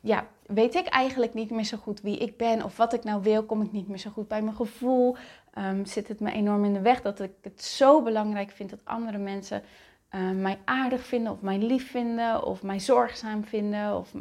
ja, 0.00 0.26
weet 0.46 0.74
ik 0.74 0.86
eigenlijk 0.86 1.34
niet 1.34 1.50
meer 1.50 1.64
zo 1.64 1.76
goed 1.76 2.00
wie 2.00 2.18
ik 2.18 2.36
ben 2.36 2.64
of 2.64 2.76
wat 2.76 2.92
ik 2.92 3.04
nou 3.04 3.22
wil. 3.22 3.44
Kom 3.44 3.62
ik 3.62 3.72
niet 3.72 3.88
meer 3.88 3.98
zo 3.98 4.10
goed 4.10 4.28
bij 4.28 4.42
mijn 4.42 4.56
gevoel. 4.56 5.16
Um, 5.58 5.86
zit 5.86 6.08
het 6.08 6.20
me 6.20 6.32
enorm 6.32 6.64
in 6.64 6.72
de 6.72 6.80
weg 6.80 7.02
dat 7.02 7.20
ik 7.20 7.32
het 7.40 7.62
zo 7.62 8.02
belangrijk 8.02 8.50
vind 8.50 8.70
dat 8.70 8.84
andere 8.84 9.18
mensen 9.18 9.62
uh, 10.10 10.30
mij 10.30 10.58
aardig 10.64 11.06
vinden 11.06 11.32
of 11.32 11.40
mij 11.40 11.58
lief 11.58 11.90
vinden 11.90 12.44
of 12.44 12.62
mij 12.62 12.80
zorgzaam 12.80 13.44
vinden 13.44 13.96
of 13.96 14.14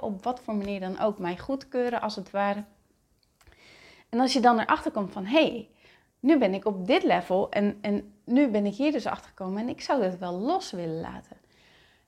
op 0.00 0.24
wat 0.24 0.40
voor 0.40 0.54
manier 0.54 0.80
dan 0.80 0.98
ook 0.98 1.18
mij 1.18 1.38
goedkeuren 1.38 2.00
als 2.00 2.16
het 2.16 2.30
ware. 2.30 2.64
En 4.08 4.20
als 4.20 4.32
je 4.32 4.40
dan 4.40 4.58
erachter 4.58 4.90
komt 4.90 5.12
van 5.12 5.24
hé, 5.24 5.46
hey, 5.46 5.68
nu 6.20 6.38
ben 6.38 6.54
ik 6.54 6.64
op 6.64 6.86
dit 6.86 7.02
level 7.02 7.50
en, 7.50 7.78
en 7.80 8.14
nu 8.24 8.48
ben 8.48 8.66
ik 8.66 8.74
hier 8.74 8.92
dus 8.92 9.06
achter 9.06 9.28
gekomen 9.28 9.62
en 9.62 9.68
ik 9.68 9.80
zou 9.80 10.02
dat 10.02 10.18
wel 10.18 10.32
los 10.32 10.70
willen 10.70 11.00
laten. 11.00 11.36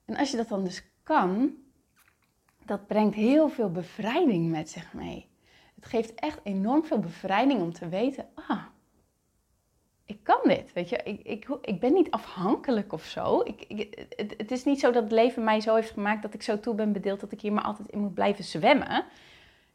En 0.04 0.16
als 0.16 0.30
je 0.30 0.36
dat 0.36 0.48
dan 0.48 0.64
dus 0.64 0.82
kan, 1.02 1.54
dat 2.64 2.86
brengt 2.86 3.14
heel 3.14 3.48
veel 3.48 3.70
bevrijding 3.70 4.50
met 4.50 4.70
zich 4.70 4.92
mee. 4.92 5.30
Het 5.74 5.86
geeft 5.86 6.14
echt 6.14 6.40
enorm 6.42 6.84
veel 6.84 6.98
bevrijding 6.98 7.60
om 7.60 7.72
te 7.72 7.88
weten, 7.88 8.28
ah, 8.34 8.64
ik 10.12 10.18
kan 10.22 10.40
dit, 10.42 10.72
weet 10.72 10.88
je. 10.88 10.96
Ik, 10.96 11.20
ik, 11.22 11.48
ik 11.60 11.80
ben 11.80 11.92
niet 11.92 12.10
afhankelijk 12.10 12.92
of 12.92 13.04
zo. 13.04 13.40
Ik, 13.40 13.64
ik, 13.68 14.06
het, 14.36 14.50
is 14.50 14.64
niet 14.64 14.80
zo 14.80 14.90
dat 14.90 15.02
het 15.02 15.12
leven 15.12 15.44
mij 15.44 15.60
zo 15.60 15.74
heeft 15.74 15.90
gemaakt 15.90 16.22
dat 16.22 16.34
ik 16.34 16.42
zo 16.42 16.60
toe 16.60 16.74
ben 16.74 16.92
bedeeld 16.92 17.20
dat 17.20 17.32
ik 17.32 17.40
hier 17.40 17.52
maar 17.52 17.64
altijd 17.64 17.88
in 17.88 17.98
moet 17.98 18.14
blijven 18.14 18.44
zwemmen. 18.44 19.04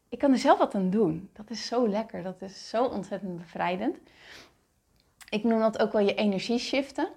Ik 0.08 0.18
kan 0.18 0.32
er 0.32 0.38
zelf 0.38 0.58
wat 0.58 0.74
aan 0.74 0.90
doen. 0.90 1.30
Dat 1.32 1.50
is 1.50 1.66
zo 1.66 1.88
lekker. 1.88 2.22
Dat 2.22 2.42
is 2.42 2.68
zo 2.68 2.84
ontzettend 2.84 3.38
bevrijdend. 3.38 3.96
Ik 5.28 5.44
noem 5.44 5.60
dat 5.60 5.78
ook 5.78 5.92
wel 5.92 6.02
je 6.02 6.14
energie 6.14 6.58
shiften. 6.58 7.08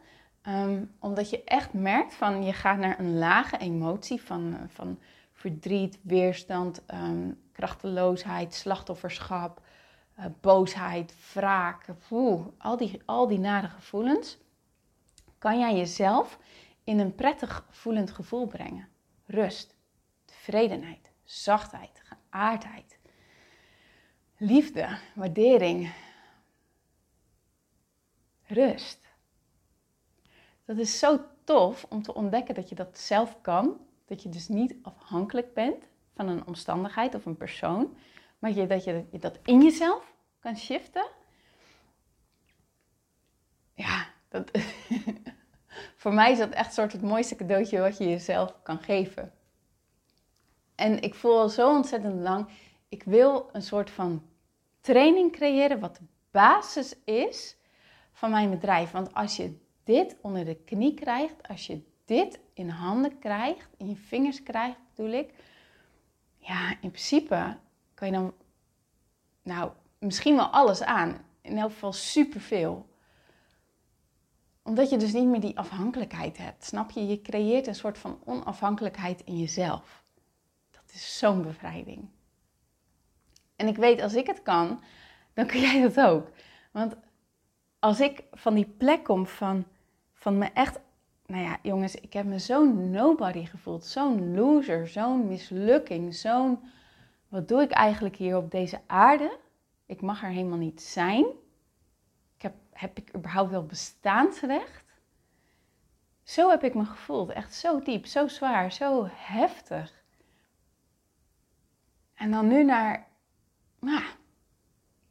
Ehm, 0.41 0.83
omdat 0.99 1.29
je 1.29 1.43
echt 1.43 1.73
merkt 1.73 2.13
van 2.13 2.43
je 2.43 2.53
gaat 2.53 2.77
naar 2.77 2.99
een 2.99 3.17
lage 3.17 3.57
emotie 3.57 4.21
van, 4.21 4.57
van 4.67 4.99
verdriet, 5.31 5.99
weerstand, 6.01 6.83
um, 6.93 7.39
krachteloosheid, 7.51 8.53
slachtofferschap, 8.53 9.61
uh, 10.21 10.27
boosheid, 10.41 11.15
wraak, 11.33 11.85
al, 12.57 12.77
die, 12.77 13.01
al 13.05 13.27
die 13.27 13.39
nare 13.39 13.67
gevoelens. 13.67 14.37
Kan 15.37 15.59
jij 15.59 15.75
jezelf 15.75 16.39
in 16.83 16.99
een 16.99 17.15
prettig 17.15 17.67
voelend 17.69 18.11
gevoel 18.11 18.47
brengen. 18.47 18.87
Rust, 19.25 19.75
tevredenheid, 20.25 21.11
zachtheid, 21.23 22.01
geaardheid, 22.03 22.99
liefde, 24.37 24.97
waardering, 25.15 25.93
rust. 28.43 29.09
Dat 30.65 30.77
is 30.77 30.99
zo 30.99 31.19
tof 31.43 31.85
om 31.89 32.01
te 32.01 32.13
ontdekken 32.13 32.55
dat 32.55 32.69
je 32.69 32.75
dat 32.75 32.97
zelf 32.97 33.41
kan. 33.41 33.77
Dat 34.05 34.23
je 34.23 34.29
dus 34.29 34.47
niet 34.47 34.75
afhankelijk 34.81 35.53
bent 35.53 35.87
van 36.13 36.27
een 36.27 36.47
omstandigheid 36.47 37.15
of 37.15 37.25
een 37.25 37.37
persoon. 37.37 37.95
Maar 38.39 38.53
dat 38.53 38.83
je 38.83 39.05
dat 39.19 39.39
in 39.43 39.61
jezelf 39.61 40.10
kan 40.41 40.57
shiften. 40.57 41.07
Ja, 43.73 44.07
dat, 44.29 44.51
voor 46.01 46.13
mij 46.13 46.31
is 46.31 46.37
dat 46.37 46.49
echt 46.49 46.73
soort 46.73 46.91
het 46.91 47.01
mooiste 47.01 47.35
cadeautje 47.35 47.79
wat 47.79 47.97
je 47.97 48.09
jezelf 48.09 48.55
kan 48.63 48.79
geven. 48.79 49.33
En 50.75 51.01
ik 51.01 51.15
voel 51.15 51.39
al 51.39 51.49
zo 51.49 51.75
ontzettend 51.75 52.21
lang, 52.21 52.47
ik 52.89 53.03
wil 53.03 53.49
een 53.51 53.61
soort 53.61 53.89
van 53.89 54.25
training 54.79 55.31
creëren 55.31 55.79
wat 55.79 55.95
de 55.95 56.05
basis 56.31 56.95
is 57.03 57.57
van 58.13 58.31
mijn 58.31 58.49
bedrijf. 58.49 58.91
Want 58.91 59.13
als 59.13 59.35
je 59.35 59.59
dit 59.83 60.15
onder 60.21 60.45
de 60.45 60.55
knie 60.55 60.93
krijgt, 60.93 61.47
als 61.47 61.67
je 61.67 61.81
dit 62.05 62.39
in 62.53 62.69
handen 62.69 63.19
krijgt, 63.19 63.69
in 63.77 63.89
je 63.89 63.95
vingers 63.95 64.43
krijgt, 64.43 64.77
bedoel 64.95 65.11
ik, 65.11 65.33
ja, 66.37 66.69
in 66.69 66.91
principe 66.91 67.57
kan 67.93 68.07
je 68.07 68.13
dan, 68.13 68.33
nou, 69.43 69.71
misschien 70.01 70.35
wel 70.35 70.47
alles 70.47 70.83
aan. 70.83 71.25
In 71.41 71.57
elk 71.57 71.71
geval 71.71 71.93
superveel. 71.93 72.89
Omdat 74.63 74.89
je 74.89 74.97
dus 74.97 75.13
niet 75.13 75.25
meer 75.25 75.39
die 75.39 75.57
afhankelijkheid 75.57 76.37
hebt. 76.37 76.65
Snap 76.65 76.91
je? 76.91 77.07
Je 77.07 77.21
creëert 77.21 77.67
een 77.67 77.75
soort 77.75 77.97
van 77.97 78.19
onafhankelijkheid 78.25 79.21
in 79.23 79.39
jezelf. 79.39 80.03
Dat 80.71 80.91
is 80.93 81.17
zo'n 81.17 81.41
bevrijding. 81.41 82.09
En 83.55 83.67
ik 83.67 83.77
weet, 83.77 84.01
als 84.01 84.13
ik 84.13 84.27
het 84.27 84.41
kan, 84.41 84.83
dan 85.33 85.45
kun 85.45 85.59
jij 85.59 85.81
dat 85.81 85.99
ook. 85.99 86.29
Want 86.71 86.95
als 87.79 87.99
ik 87.99 88.23
van 88.31 88.53
die 88.53 88.73
plek 88.77 89.03
kom 89.03 89.27
van, 89.27 89.65
van 90.13 90.37
me 90.37 90.45
echt, 90.45 90.79
nou 91.25 91.43
ja, 91.43 91.57
jongens, 91.61 91.95
ik 91.95 92.13
heb 92.13 92.25
me 92.25 92.39
zo'n 92.39 92.91
nobody 92.91 93.45
gevoeld, 93.45 93.85
zo'n 93.85 94.35
loser, 94.35 94.87
zo'n 94.87 95.27
mislukking, 95.27 96.15
zo'n, 96.15 96.59
wat 97.27 97.47
doe 97.47 97.61
ik 97.61 97.71
eigenlijk 97.71 98.15
hier 98.15 98.37
op 98.37 98.51
deze 98.51 98.79
aarde? 98.87 99.37
Ik 99.91 100.01
mag 100.01 100.23
er 100.23 100.29
helemaal 100.29 100.57
niet 100.57 100.81
zijn. 100.81 101.25
Ik 102.35 102.41
heb, 102.41 102.53
heb 102.71 102.97
ik 102.97 103.15
überhaupt 103.15 103.51
wel 103.51 103.65
bestaansrecht? 103.65 104.83
Zo 106.23 106.49
heb 106.49 106.63
ik 106.63 106.73
me 106.73 106.85
gevoeld, 106.85 107.29
echt 107.29 107.53
zo 107.55 107.81
diep, 107.81 108.05
zo 108.05 108.27
zwaar, 108.27 108.71
zo 108.71 109.07
heftig. 109.09 110.03
En 112.13 112.31
dan 112.31 112.47
nu 112.47 112.63
naar, 112.63 113.07
nou, 113.79 114.03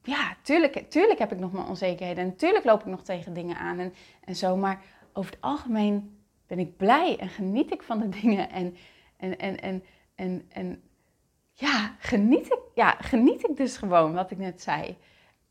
ja, 0.03 0.37
tuurlijk, 0.43 0.91
tuurlijk 0.91 1.19
heb 1.19 1.33
ik 1.33 1.39
nog 1.39 1.53
mijn 1.53 1.67
onzekerheden. 1.67 2.25
En 2.25 2.37
tuurlijk 2.37 2.65
loop 2.65 2.81
ik 2.81 2.87
nog 2.87 3.03
tegen 3.03 3.35
dingen 3.35 3.57
aan 3.57 3.79
en, 3.79 3.95
en 4.25 4.37
zo. 4.37 4.57
Maar 4.57 4.83
over 5.13 5.31
het 5.31 5.41
algemeen 5.41 6.25
ben 6.47 6.59
ik 6.59 6.77
blij 6.77 7.19
en 7.19 7.29
geniet 7.29 7.73
ik 7.73 7.83
van 7.83 7.99
de 7.99 8.09
dingen. 8.21 8.51
En, 8.51 8.77
en, 9.17 9.39
en, 9.39 9.61
en, 9.61 9.85
en, 10.15 10.47
en 10.49 10.83
ja, 11.53 11.97
geniet 11.99 12.47
ik, 12.47 12.59
ja, 12.81 12.97
geniet 12.99 13.49
ik 13.49 13.57
dus 13.57 13.77
gewoon 13.77 14.13
wat 14.13 14.31
ik 14.31 14.39
net 14.39 14.63
zei. 14.63 14.97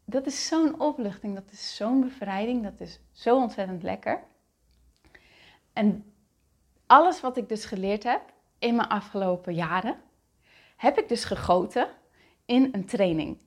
Dat 0.06 0.26
is 0.26 0.48
zo'n 0.48 0.80
opluchting, 0.80 1.36
dat 1.36 1.52
is 1.52 1.76
zo'n 1.76 2.02
bevrijding, 2.02 2.64
dat 2.64 2.80
is 2.80 3.00
zo 3.12 3.38
ontzettend 3.38 3.84
lekker. 3.84 4.24
En 5.74 6.14
alles 6.86 7.22
wat 7.22 7.38
ik 7.38 7.50
dus 7.50 7.66
geleerd 7.66 8.04
heb 8.04 8.22
in 8.60 8.76
mijn 8.76 8.88
afgelopen 8.88 9.54
jaren, 9.54 9.98
heb 10.78 10.98
ik 10.98 11.10
dus 11.10 11.24
gegoten 11.24 11.88
in 12.46 12.70
een 12.72 12.86
training 12.86 13.38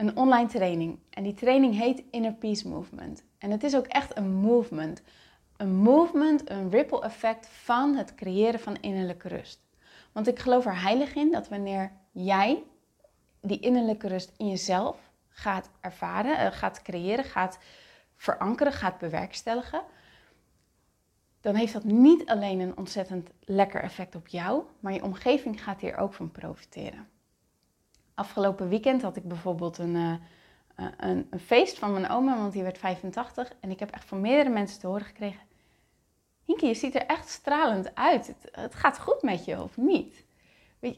een 0.00 0.16
online 0.16 0.48
training. 0.48 0.98
En 1.10 1.22
die 1.22 1.34
training 1.34 1.78
heet 1.78 2.02
Inner 2.10 2.32
Peace 2.32 2.68
Movement. 2.68 3.24
En 3.38 3.50
het 3.50 3.62
is 3.62 3.76
ook 3.76 3.86
echt 3.86 4.16
een 4.16 4.32
movement. 4.32 5.02
Een 5.56 5.74
movement, 5.74 6.50
een 6.50 6.70
ripple 6.70 7.02
effect 7.02 7.48
van 7.48 7.94
het 7.94 8.14
creëren 8.14 8.60
van 8.60 8.76
innerlijke 8.80 9.28
rust. 9.28 9.66
Want 10.12 10.28
ik 10.28 10.38
geloof 10.38 10.66
er 10.66 10.82
heilig 10.82 11.14
in 11.14 11.30
dat 11.30 11.48
wanneer 11.48 11.92
jij 12.10 12.62
die 13.40 13.60
innerlijke 13.60 14.08
rust 14.08 14.32
in 14.36 14.48
jezelf 14.48 15.10
gaat 15.28 15.70
ervaren, 15.80 16.38
eh, 16.38 16.52
gaat 16.52 16.82
creëren, 16.82 17.24
gaat 17.24 17.58
verankeren, 18.16 18.72
gaat 18.72 18.98
bewerkstelligen, 18.98 19.82
dan 21.40 21.54
heeft 21.54 21.72
dat 21.72 21.84
niet 21.84 22.26
alleen 22.26 22.60
een 22.60 22.76
ontzettend 22.76 23.30
lekker 23.40 23.82
effect 23.82 24.14
op 24.14 24.28
jou, 24.28 24.62
maar 24.80 24.92
je 24.92 25.02
omgeving 25.02 25.62
gaat 25.62 25.80
hier 25.80 25.96
ook 25.96 26.12
van 26.12 26.30
profiteren. 26.30 27.08
Afgelopen 28.14 28.68
weekend 28.68 29.02
had 29.02 29.16
ik 29.16 29.28
bijvoorbeeld 29.28 29.78
een, 29.78 29.94
uh, 29.94 30.14
een, 30.96 31.26
een, 31.30 31.40
feest 31.40 31.78
van 31.78 31.92
mijn 31.92 32.08
oma, 32.08 32.36
want 32.36 32.52
die 32.52 32.62
werd 32.62 32.78
85. 32.78 33.52
En 33.60 33.70
ik 33.70 33.78
heb 33.78 33.90
echt 33.90 34.04
van 34.04 34.20
meerdere 34.20 34.54
mensen 34.54 34.80
te 34.80 34.86
horen 34.86 35.04
gekregen: 35.04 35.40
Hinke, 36.44 36.66
je 36.66 36.74
ziet 36.74 36.94
er 36.94 37.06
echt 37.06 37.28
stralend 37.28 37.94
uit. 37.94 38.34
Het 38.52 38.74
gaat 38.74 38.98
goed 38.98 39.22
met 39.22 39.44
je 39.44 39.62
of 39.62 39.76
niet? 39.76 40.24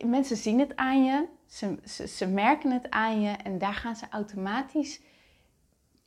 Mensen 0.04 0.36
zien 0.36 0.58
het 0.58 0.76
aan 0.76 1.04
je, 1.04 1.26
ze, 1.46 1.78
ze, 1.84 2.08
ze 2.08 2.26
merken 2.26 2.70
het 2.70 2.90
aan 2.90 3.20
je 3.20 3.30
en 3.30 3.58
daar 3.58 3.74
gaan 3.74 3.96
ze 3.96 4.06
automatisch 4.10 5.00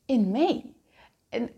in 0.05 0.31
mee. 0.31 0.75
En 1.29 1.49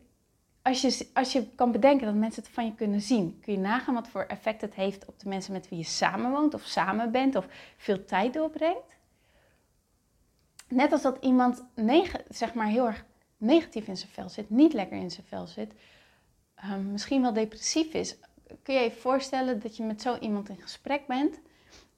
als 0.61 0.81
je, 0.81 1.09
als 1.13 1.31
je 1.31 1.47
kan 1.55 1.71
bedenken 1.71 2.05
dat 2.05 2.15
mensen 2.15 2.43
het 2.43 2.51
van 2.51 2.65
je 2.65 2.75
kunnen 2.75 3.01
zien, 3.01 3.39
kun 3.41 3.53
je 3.53 3.59
nagaan 3.59 3.93
wat 3.93 4.07
voor 4.07 4.23
effect 4.23 4.61
het 4.61 4.73
heeft 4.73 5.05
op 5.05 5.19
de 5.19 5.29
mensen 5.29 5.53
met 5.53 5.69
wie 5.69 5.77
je 5.77 5.85
samenwoont 5.85 6.53
of 6.53 6.61
samen 6.61 7.11
bent 7.11 7.35
of 7.35 7.47
veel 7.77 8.05
tijd 8.05 8.33
doorbrengt. 8.33 8.95
Net 10.67 10.91
als 10.91 11.01
dat 11.01 11.17
iemand 11.21 11.65
zeg 12.29 12.53
maar 12.53 12.67
heel 12.67 12.85
erg 12.85 13.05
negatief 13.37 13.87
in 13.87 13.97
zijn 13.97 14.11
vel 14.11 14.29
zit, 14.29 14.49
niet 14.49 14.73
lekker 14.73 14.97
in 14.97 15.11
zijn 15.11 15.25
vel 15.27 15.47
zit, 15.47 15.73
um, 16.65 16.91
misschien 16.91 17.21
wel 17.21 17.33
depressief 17.33 17.93
is. 17.93 18.17
Kun 18.63 18.73
je 18.73 18.81
je 18.81 18.91
voorstellen 18.91 19.59
dat 19.59 19.77
je 19.77 19.83
met 19.83 20.01
zo 20.01 20.17
iemand 20.17 20.49
in 20.49 20.61
gesprek 20.61 21.07
bent 21.07 21.39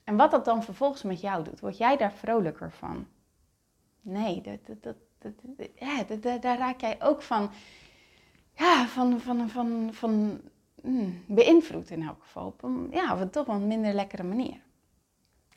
en 0.09 0.15
wat 0.15 0.31
dat 0.31 0.45
dan 0.45 0.63
vervolgens 0.63 1.03
met 1.03 1.21
jou 1.21 1.43
doet? 1.43 1.59
Word 1.59 1.77
jij 1.77 1.97
daar 1.97 2.13
vrolijker 2.13 2.71
van? 2.71 3.07
Nee, 4.01 4.41
dat, 4.41 4.81
dat, 4.81 4.95
dat, 5.17 5.33
ja, 5.75 6.03
daar 6.37 6.57
raak 6.57 6.81
jij 6.81 7.01
ook 7.01 7.21
van, 7.21 7.51
ja, 8.53 8.87
van, 8.87 9.19
van, 9.19 9.49
van, 9.49 9.89
van 9.91 10.41
mm, 10.81 11.23
beïnvloed 11.27 11.89
in 11.89 12.03
elk 12.03 12.21
geval. 12.21 12.45
Op 12.45 12.63
een, 12.63 12.87
ja, 12.91 13.21
op 13.21 13.31
toch 13.31 13.45
wel 13.45 13.55
een 13.55 13.67
minder 13.67 13.93
lekkere 13.93 14.23
manier. 14.23 14.61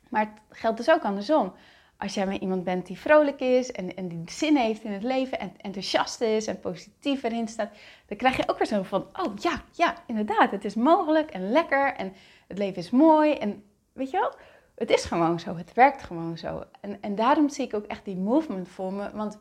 Maar 0.09 0.21
het 0.49 0.59
geldt 0.59 0.77
dus 0.77 0.91
ook 0.91 1.03
andersom 1.03 1.53
als 1.97 2.15
jij 2.15 2.27
met 2.27 2.41
iemand 2.41 2.65
bent 2.65 2.87
die 2.87 2.99
vrolijk 2.99 3.41
is 3.41 3.73
en, 3.73 3.97
en 3.97 4.09
die 4.09 4.23
zin 4.31 4.57
heeft 4.57 4.83
in 4.83 4.93
het 4.93 5.03
leven 5.03 5.39
en 5.39 5.53
enthousiast 5.57 6.21
is 6.21 6.47
en 6.47 6.61
positief 6.61 7.23
erin 7.23 7.49
staat, 7.49 7.71
dan 8.07 8.17
krijg 8.17 8.37
je 8.37 8.49
ook 8.49 8.59
weer 8.59 8.67
zo 8.67 8.83
van, 8.83 9.03
oh 9.03 9.37
ja, 9.37 9.63
ja, 9.73 9.95
inderdaad, 10.07 10.51
het 10.51 10.65
is 10.65 10.75
mogelijk 10.75 11.31
en 11.31 11.51
lekker 11.51 11.95
en 11.95 12.13
het 12.49 12.59
leven 12.59 12.77
is 12.77 12.91
mooi 12.91 13.33
en 13.33 13.65
weet 13.93 14.11
je 14.11 14.19
wel, 14.19 14.35
het 14.75 14.91
is 14.91 15.05
gewoon 15.05 15.41
zo, 15.41 15.57
het 15.57 15.73
werkt 15.73 16.03
gewoon 16.03 16.39
zo. 16.39 16.65
En, 16.81 17.03
en 17.03 17.15
daarom 17.15 17.49
zie 17.49 17.65
ik 17.65 17.75
ook 17.75 17.87
echt 17.87 18.05
die 18.05 18.17
movement 18.17 18.69
voor 18.69 18.93
me, 18.93 19.11
want 19.11 19.39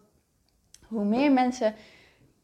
hoe 0.87 1.05
meer 1.05 1.31
mensen 1.31 1.75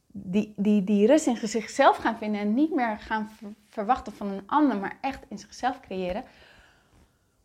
die, 0.08 0.54
die, 0.56 0.84
die 0.84 1.08
rust 1.08 1.28
in 1.28 1.48
zichzelf 1.48 1.98
gaan 1.98 2.18
vinden 2.18 2.42
en 2.42 2.54
niet 2.54 2.74
meer 2.74 3.00
gaan 3.00 3.30
verwachten 3.70 4.14
van 4.14 4.28
een 4.28 4.48
ander, 4.48 4.78
maar 4.78 4.98
echt 5.02 5.26
in 5.30 5.38
zichzelf 5.38 5.80
creëren, 5.80 6.24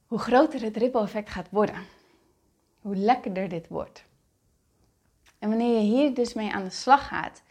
hoe 0.06 0.18
groter 0.18 0.62
het 0.62 0.76
ripple 0.76 1.02
effect 1.02 1.30
gaat 1.30 1.50
worden 1.50 2.00
hoe 2.82 2.96
lekkerder 2.96 3.48
dit 3.48 3.68
wordt. 3.68 4.04
En 5.38 5.48
wanneer 5.48 5.74
je 5.74 5.86
hier 5.94 6.14
dus 6.14 6.34
mee 6.34 6.52
aan 6.52 6.64
de 6.64 6.70
slag 6.70 7.08
gaat, 7.08 7.42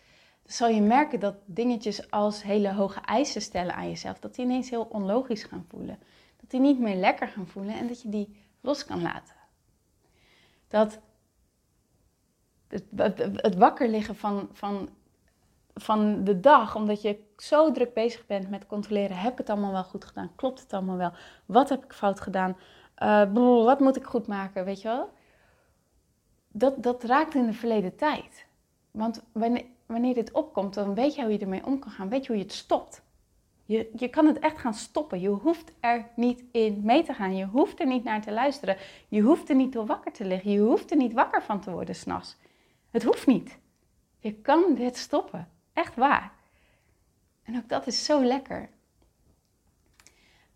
dan 0.43 0.53
zal 0.53 0.67
je 0.67 0.81
merken 0.81 1.19
dat 1.19 1.35
dingetjes 1.45 2.11
als 2.11 2.43
hele 2.43 2.73
hoge 2.73 2.99
eisen 2.99 3.41
stellen 3.41 3.75
aan 3.75 3.89
jezelf, 3.89 4.19
dat 4.19 4.35
die 4.35 4.45
ineens 4.45 4.69
heel 4.69 4.87
onlogisch 4.89 5.43
gaan 5.43 5.65
voelen. 5.69 5.99
Die 6.51 6.59
niet 6.59 6.79
meer 6.79 6.95
lekker 6.95 7.27
gaan 7.27 7.47
voelen 7.47 7.75
en 7.75 7.87
dat 7.87 8.01
je 8.01 8.09
die 8.09 8.35
los 8.61 8.85
kan 8.85 9.01
laten. 9.01 9.35
Dat 10.67 10.99
het, 12.67 12.83
het, 13.35 13.55
wakker 13.55 13.89
liggen 13.89 14.15
van, 14.15 14.49
van, 14.51 14.89
van 15.73 16.23
de 16.23 16.39
dag, 16.39 16.75
omdat 16.75 17.01
je 17.01 17.19
zo 17.37 17.71
druk 17.71 17.93
bezig 17.93 18.25
bent 18.25 18.49
met 18.49 18.65
controleren, 18.65 19.17
heb 19.17 19.31
ik 19.31 19.37
het 19.37 19.49
allemaal 19.49 19.71
wel 19.71 19.83
goed 19.83 20.05
gedaan? 20.05 20.35
Klopt 20.35 20.61
het 20.61 20.73
allemaal 20.73 20.97
wel? 20.97 21.11
Wat 21.45 21.69
heb 21.69 21.83
ik 21.83 21.93
fout 21.93 22.21
gedaan? 22.21 22.57
Uh, 23.03 23.63
wat 23.65 23.79
moet 23.79 23.95
ik 23.95 24.05
goed 24.05 24.27
maken? 24.27 24.65
Weet 24.65 24.81
je 24.81 24.87
wel? 24.87 25.09
dat, 26.51 26.83
dat 26.83 27.03
raakt 27.03 27.35
in 27.35 27.45
de 27.45 27.53
verleden 27.53 27.95
tijd. 27.95 28.45
Want 28.91 29.23
wanneer, 29.31 29.65
wanneer 29.85 30.13
dit 30.13 30.31
opkomt, 30.31 30.73
dan 30.73 30.93
weet 30.93 31.15
je 31.15 31.21
hoe 31.21 31.31
je 31.31 31.39
ermee 31.39 31.65
om 31.65 31.79
kan 31.79 31.91
gaan. 31.91 32.09
Weet 32.09 32.21
je 32.21 32.27
hoe 32.27 32.37
je 32.37 32.43
het 32.43 32.53
stopt. 32.53 33.01
Je, 33.71 33.89
je 33.95 34.07
kan 34.07 34.25
het 34.25 34.39
echt 34.39 34.57
gaan 34.57 34.73
stoppen. 34.73 35.19
Je 35.19 35.29
hoeft 35.29 35.71
er 35.79 36.07
niet 36.15 36.43
in 36.51 36.79
mee 36.83 37.03
te 37.03 37.13
gaan. 37.13 37.35
Je 37.35 37.45
hoeft 37.45 37.79
er 37.79 37.85
niet 37.85 38.03
naar 38.03 38.21
te 38.21 38.31
luisteren. 38.31 38.77
Je 39.07 39.21
hoeft 39.21 39.49
er 39.49 39.55
niet 39.55 39.73
door 39.73 39.85
wakker 39.85 40.11
te 40.11 40.25
liggen. 40.25 40.51
Je 40.51 40.59
hoeft 40.59 40.91
er 40.91 40.97
niet 40.97 41.13
wakker 41.13 41.43
van 41.43 41.59
te 41.59 41.71
worden 41.71 41.95
s'nachts. 41.95 42.37
Het 42.89 43.03
hoeft 43.03 43.27
niet. 43.27 43.57
Je 44.19 44.33
kan 44.33 44.75
dit 44.75 44.97
stoppen. 44.97 45.47
Echt 45.73 45.95
waar. 45.95 46.31
En 47.43 47.57
ook 47.57 47.69
dat 47.69 47.87
is 47.87 48.05
zo 48.05 48.23
lekker. 48.23 48.69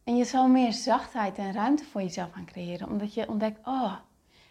En 0.03 0.17
je 0.17 0.25
zal 0.25 0.47
meer 0.47 0.73
zachtheid 0.73 1.37
en 1.37 1.53
ruimte 1.53 1.83
voor 1.83 2.01
jezelf 2.01 2.31
gaan 2.31 2.45
creëren. 2.45 2.89
Omdat 2.89 3.13
je 3.13 3.29
ontdekt, 3.29 3.67
oh, 3.67 3.95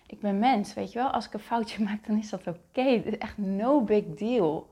ik 0.07 0.21
ben 0.21 0.38
mens, 0.38 0.75
weet 0.75 0.93
je 0.93 0.99
wel. 0.99 1.09
Als 1.09 1.27
ik 1.27 1.33
een 1.33 1.41
foutje 1.41 1.85
maak, 1.85 2.07
dan 2.07 2.19
is 2.19 2.31
dat 2.31 2.47
oké. 2.47 2.83
Het 2.83 3.07
is 3.07 3.19
echt 3.19 3.38
no 3.38 3.81
big 3.81 4.05
deal. 4.05 4.71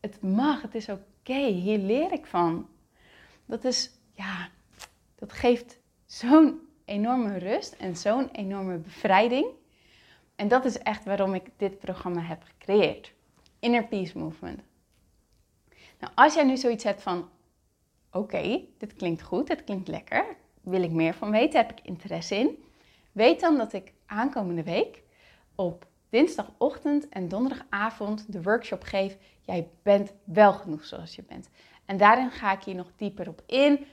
Het 0.00 0.22
mag, 0.22 0.62
het 0.62 0.74
is 0.74 0.88
oké. 0.88 1.46
Hier 1.46 1.78
leer 1.78 2.12
ik 2.12 2.26
van. 2.26 2.68
Dat 3.46 3.64
is, 3.64 3.90
ja, 4.12 4.48
dat 5.14 5.32
geeft 5.32 5.78
zo'n 6.04 6.68
enorme 6.84 7.36
rust 7.36 7.72
en 7.72 7.96
zo'n 7.96 8.30
enorme 8.30 8.76
bevrijding. 8.76 9.46
En 10.36 10.48
dat 10.48 10.64
is 10.64 10.78
echt 10.78 11.04
waarom 11.04 11.34
ik 11.34 11.48
dit 11.56 11.78
programma 11.78 12.20
heb 12.20 12.42
gecreëerd. 12.42 13.12
Inner 13.58 13.84
Peace 13.84 14.18
Movement. 14.18 14.60
Nou, 15.98 16.12
als 16.14 16.34
jij 16.34 16.44
nu 16.44 16.56
zoiets 16.56 16.84
hebt 16.84 17.02
van, 17.02 17.28
oké, 18.12 18.60
dit 18.78 18.94
klinkt 18.96 19.22
goed, 19.22 19.46
dit 19.46 19.64
klinkt 19.64 19.88
lekker. 19.88 20.36
Wil 20.60 20.82
ik 20.82 20.90
meer 20.90 21.14
van 21.14 21.30
weten? 21.30 21.60
Heb 21.60 21.78
ik 21.78 21.86
interesse 21.86 22.36
in? 22.36 22.64
Weet 23.12 23.40
dan 23.40 23.56
dat 23.56 23.72
ik 23.72 23.92
aankomende 24.06 24.62
week 24.62 25.02
op 25.54 25.86
dinsdagochtend 26.08 27.08
en 27.08 27.28
donderdagavond 27.28 28.32
de 28.32 28.42
workshop 28.42 28.82
geef. 28.82 29.16
Jij 29.40 29.68
bent 29.82 30.12
wel 30.24 30.52
genoeg 30.52 30.84
zoals 30.84 31.14
je 31.14 31.22
bent. 31.22 31.48
En 31.86 31.96
daarin 31.96 32.30
ga 32.30 32.52
ik 32.52 32.62
hier 32.62 32.74
nog 32.74 32.90
dieper 32.96 33.28
op 33.28 33.42
in. 33.46 33.86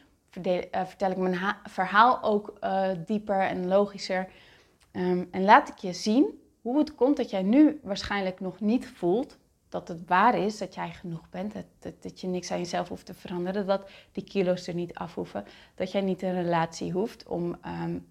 Uh, 0.47 0.61
vertel 0.71 1.11
ik 1.11 1.17
mijn 1.17 1.55
verhaal 1.63 2.23
ook 2.23 2.57
uh, 2.63 2.89
dieper 3.05 3.39
en 3.39 3.67
logischer. 3.67 4.29
Um, 4.91 5.27
en 5.31 5.43
laat 5.43 5.69
ik 5.69 5.77
je 5.77 5.93
zien 5.93 6.41
hoe 6.61 6.77
het 6.77 6.95
komt 6.95 7.17
dat 7.17 7.29
jij 7.29 7.43
nu 7.43 7.79
waarschijnlijk 7.83 8.39
nog 8.39 8.59
niet 8.59 8.87
voelt 8.87 9.37
dat 9.73 9.87
het 9.87 10.07
waar 10.07 10.37
is 10.37 10.57
dat 10.57 10.73
jij 10.73 10.91
genoeg 10.91 11.29
bent. 11.29 11.53
Dat, 11.53 11.93
dat, 12.01 12.21
je 12.21 12.27
niks 12.27 12.51
aan 12.51 12.57
jezelf 12.57 12.89
hoeft 12.89 13.05
te 13.05 13.13
veranderen. 13.13 13.65
Dat 13.65 13.89
die 14.11 14.23
kilo's 14.23 14.67
er 14.67 14.73
niet 14.73 14.93
af 14.93 15.15
hoeven. 15.15 15.45
Dat 15.75 15.91
jij 15.91 16.01
niet 16.01 16.21
een 16.21 16.33
relatie 16.33 16.91
hoeft 16.91 17.27
om 17.27 17.57
um, 17.65 18.07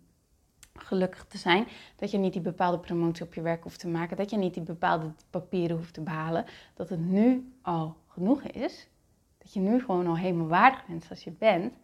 gelukkig 0.74 1.24
te 1.24 1.38
zijn. 1.38 1.66
Dat 1.96 2.10
je 2.10 2.18
niet 2.18 2.32
die 2.32 2.42
bepaalde 2.42 2.78
promotie 2.78 3.24
op 3.24 3.34
je 3.34 3.42
werk 3.42 3.62
hoeft 3.62 3.80
te 3.80 3.88
maken. 3.88 4.16
Dat 4.16 4.30
je 4.30 4.36
niet 4.36 4.54
die 4.54 4.62
bepaalde 4.62 5.12
papieren 5.30 5.76
hoeft 5.76 5.94
te 5.94 6.00
behalen. 6.00 6.44
Dat 6.74 6.88
het 6.88 7.00
nu 7.00 7.52
al 7.62 7.96
genoeg 8.06 8.42
is. 8.42 8.88
Dat 9.42 9.52
je 9.52 9.60
nu 9.60 9.80
gewoon 9.80 10.06
al 10.06 10.16
helemaal 10.16 10.46
waardig 10.46 10.86
bent 10.86 11.04
zoals 11.04 11.24
je 11.24 11.30
bent. 11.30 11.74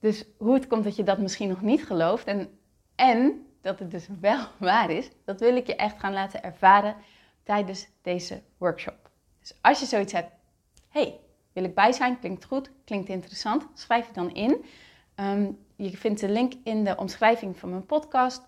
Dus 0.00 0.24
hoe 0.38 0.54
het 0.54 0.66
komt 0.66 0.84
dat 0.84 0.96
je 0.96 1.02
dat 1.02 1.18
misschien 1.18 1.48
nog 1.48 1.62
niet 1.62 1.86
gelooft. 1.86 2.26
En, 2.26 2.58
en 2.94 3.46
dat 3.60 3.78
het 3.78 3.90
dus 3.90 4.08
wel 4.20 4.46
waar 4.58 4.90
is. 4.90 5.10
Dat 5.24 5.40
wil 5.40 5.56
ik 5.56 5.66
je 5.66 5.76
echt 5.76 5.98
gaan 5.98 6.12
laten 6.12 6.42
ervaren 6.42 6.96
tijdens 7.42 7.88
deze 8.02 8.42
workshop. 8.58 9.10
Dus 9.40 9.54
als 9.60 9.80
je 9.80 9.86
zoiets 9.86 10.12
hebt. 10.12 10.30
hey, 10.88 11.20
wil 11.52 11.64
ik 11.64 11.74
bij 11.74 11.92
zijn? 11.92 12.18
Klinkt 12.18 12.44
goed, 12.44 12.70
klinkt 12.84 13.08
interessant. 13.08 13.66
Schrijf 13.74 14.06
je 14.06 14.12
dan 14.12 14.34
in. 14.34 14.64
Ehm, 15.14 15.50
je 15.76 15.96
vindt 15.96 16.20
de 16.20 16.28
link 16.28 16.52
in 16.64 16.84
de 16.84 16.96
omschrijving 16.96 17.58
van 17.58 17.70
mijn 17.70 17.86
podcast. 17.86 18.42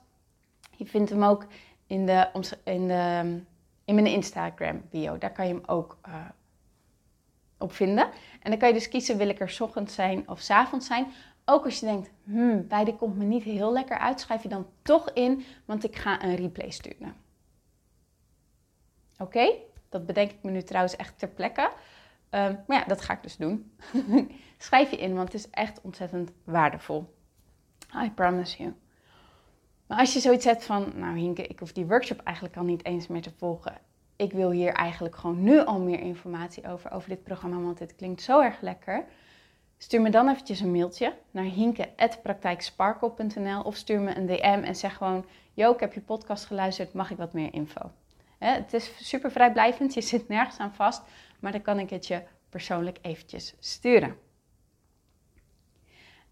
Je 0.76 0.86
vindt 0.86 1.10
hem 1.10 1.24
ook 1.24 1.46
in, 1.86 2.06
de, 2.06 2.28
in, 2.64 2.88
de, 2.88 3.40
in 3.84 3.94
mijn 3.94 4.06
Instagram 4.06 4.82
bio. 4.90 5.18
Daar 5.18 5.32
kan 5.32 5.46
je 5.48 5.54
hem 5.54 5.62
ook 5.66 5.98
uh, 6.08 6.14
op 7.58 7.72
vinden. 7.72 8.04
En 8.42 8.50
dan 8.50 8.58
kan 8.58 8.68
je 8.68 8.74
dus 8.74 8.88
kiezen, 8.88 9.16
wil 9.16 9.28
ik 9.28 9.40
er 9.40 9.56
ochtends 9.58 9.94
zijn 9.94 10.28
of 10.28 10.40
s 10.40 10.50
avonds 10.50 10.86
zijn. 10.86 11.06
Ook 11.44 11.64
als 11.64 11.80
je 11.80 11.86
denkt, 11.86 12.10
hmm, 12.24 12.66
beide 12.68 12.96
komt 12.96 13.16
me 13.16 13.24
niet 13.24 13.42
heel 13.42 13.72
lekker 13.72 13.98
uit, 13.98 14.20
schrijf 14.20 14.42
je 14.42 14.48
dan 14.48 14.66
toch 14.82 15.10
in, 15.10 15.44
want 15.64 15.84
ik 15.84 15.96
ga 15.96 16.22
een 16.22 16.34
replay 16.34 16.70
sturen. 16.70 17.14
Oké, 19.18 19.52
dat 19.88 20.06
bedenk 20.06 20.30
ik 20.30 20.42
me 20.42 20.50
nu 20.50 20.62
trouwens 20.62 20.96
echt 20.96 21.18
ter 21.18 21.28
plekke. 21.28 21.70
Ehm, 22.30 22.54
maar 22.66 22.78
ja, 22.78 22.84
dat 22.84 23.00
ga 23.00 23.12
ik 23.12 23.22
dus 23.22 23.36
doen. 23.36 23.72
Schrijf 24.58 24.90
je 24.90 24.96
in, 24.96 25.14
want 25.14 25.32
het 25.32 25.40
is 25.40 25.50
echt 25.50 25.80
ontzettend 25.80 26.32
waardevol. 26.44 27.14
I 28.04 28.10
promise 28.10 28.62
you. 28.62 28.74
Maar 29.86 29.98
als 29.98 30.12
je 30.12 30.20
zoiets 30.20 30.44
hebt 30.44 30.64
van, 30.64 30.92
nou 30.94 31.18
Hinke, 31.18 31.46
ik 31.46 31.58
hoef 31.58 31.72
die 31.72 31.86
workshop 31.86 32.20
eigenlijk 32.20 32.56
al 32.56 32.64
niet 32.64 32.84
eens 32.84 33.06
meer 33.06 33.22
te 33.22 33.32
volgen. 33.36 33.78
Ik 34.16 34.32
wil 34.32 34.50
hier 34.50 34.72
eigenlijk 34.72 35.16
gewoon 35.16 35.42
nu 35.42 35.64
al 35.64 35.80
meer 35.80 36.00
informatie 36.00 36.68
over, 36.68 36.92
over 36.92 37.08
dit 37.08 37.22
programma, 37.22 37.60
want 37.60 37.78
dit 37.78 37.96
klinkt 37.96 38.22
zo 38.22 38.40
erg 38.40 38.60
lekker. 38.60 39.04
Stuur 39.78 40.00
me 40.00 40.10
dan 40.10 40.28
eventjes 40.28 40.60
een 40.60 40.72
mailtje 40.72 41.14
naar 41.30 41.44
hinke.praktijksparkle.nl 41.44 43.62
of 43.62 43.76
stuur 43.76 44.00
me 44.00 44.16
een 44.16 44.26
DM 44.26 44.60
en 44.64 44.76
zeg 44.76 44.96
gewoon, 44.96 45.26
yo, 45.54 45.72
ik 45.72 45.80
heb 45.80 45.92
je 45.92 46.00
podcast 46.00 46.44
geluisterd, 46.44 46.92
mag 46.92 47.10
ik 47.10 47.16
wat 47.16 47.32
meer 47.32 47.54
info? 47.54 47.90
het 48.38 48.72
is 48.72 49.08
super 49.08 49.30
vrijblijvend, 49.30 49.94
je 49.94 50.00
zit 50.00 50.28
nergens 50.28 50.58
aan 50.58 50.74
vast, 50.74 51.02
maar 51.40 51.52
dan 51.52 51.62
kan 51.62 51.78
ik 51.78 51.90
het 51.90 52.06
je 52.06 52.22
persoonlijk 52.48 52.98
eventjes 53.02 53.54
sturen. 53.58 54.16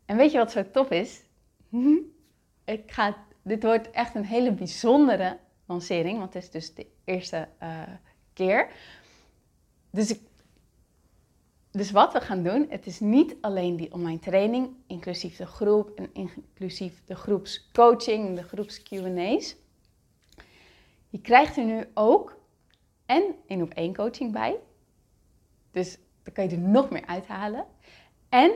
En 0.04 0.16
weet 0.16 0.32
je 0.32 0.38
wat 0.38 0.50
zo 0.50 0.70
tof 0.70 0.90
is? 0.90 1.22
Ik 2.64 2.92
ga, 2.92 3.16
dit 3.42 3.62
wordt 3.62 3.90
echt 3.90 4.14
een 4.14 4.24
hele 4.24 4.52
bijzondere 4.52 5.38
lancering, 5.66 6.18
want 6.18 6.34
het 6.34 6.42
is 6.42 6.50
dus 6.50 6.74
de 6.74 6.86
eerste 7.04 7.48
uh, 7.62 7.82
keer. 8.32 8.70
Dus 9.90 10.10
ik, 10.10 10.20
dus 11.70 11.90
wat 11.90 12.12
we 12.12 12.20
gaan 12.20 12.42
doen, 12.42 12.66
het 12.68 12.86
is 12.86 13.00
niet 13.00 13.36
alleen 13.40 13.76
die 13.76 13.92
online 13.92 14.18
training, 14.18 14.70
inclusief 14.86 15.36
de 15.36 15.46
groep 15.46 15.90
en 15.90 16.10
inclusief 16.12 17.04
de 17.04 17.14
groepscoaching, 17.14 18.36
de 18.36 18.42
groeps 18.42 18.82
Q&A's. 18.82 19.56
Je 21.08 21.20
krijgt 21.20 21.56
er 21.56 21.64
nu 21.64 21.84
ook 21.94 22.38
en 23.06 23.34
één 23.46 23.62
op 23.62 23.70
één 23.70 23.94
coaching 23.94 24.32
bij. 24.32 24.56
Dus 25.70 25.98
dan 26.22 26.32
kan 26.32 26.44
je 26.44 26.50
er 26.50 26.62
nog 26.62 26.90
meer 26.90 27.06
uithalen. 27.06 27.66
En, 28.28 28.52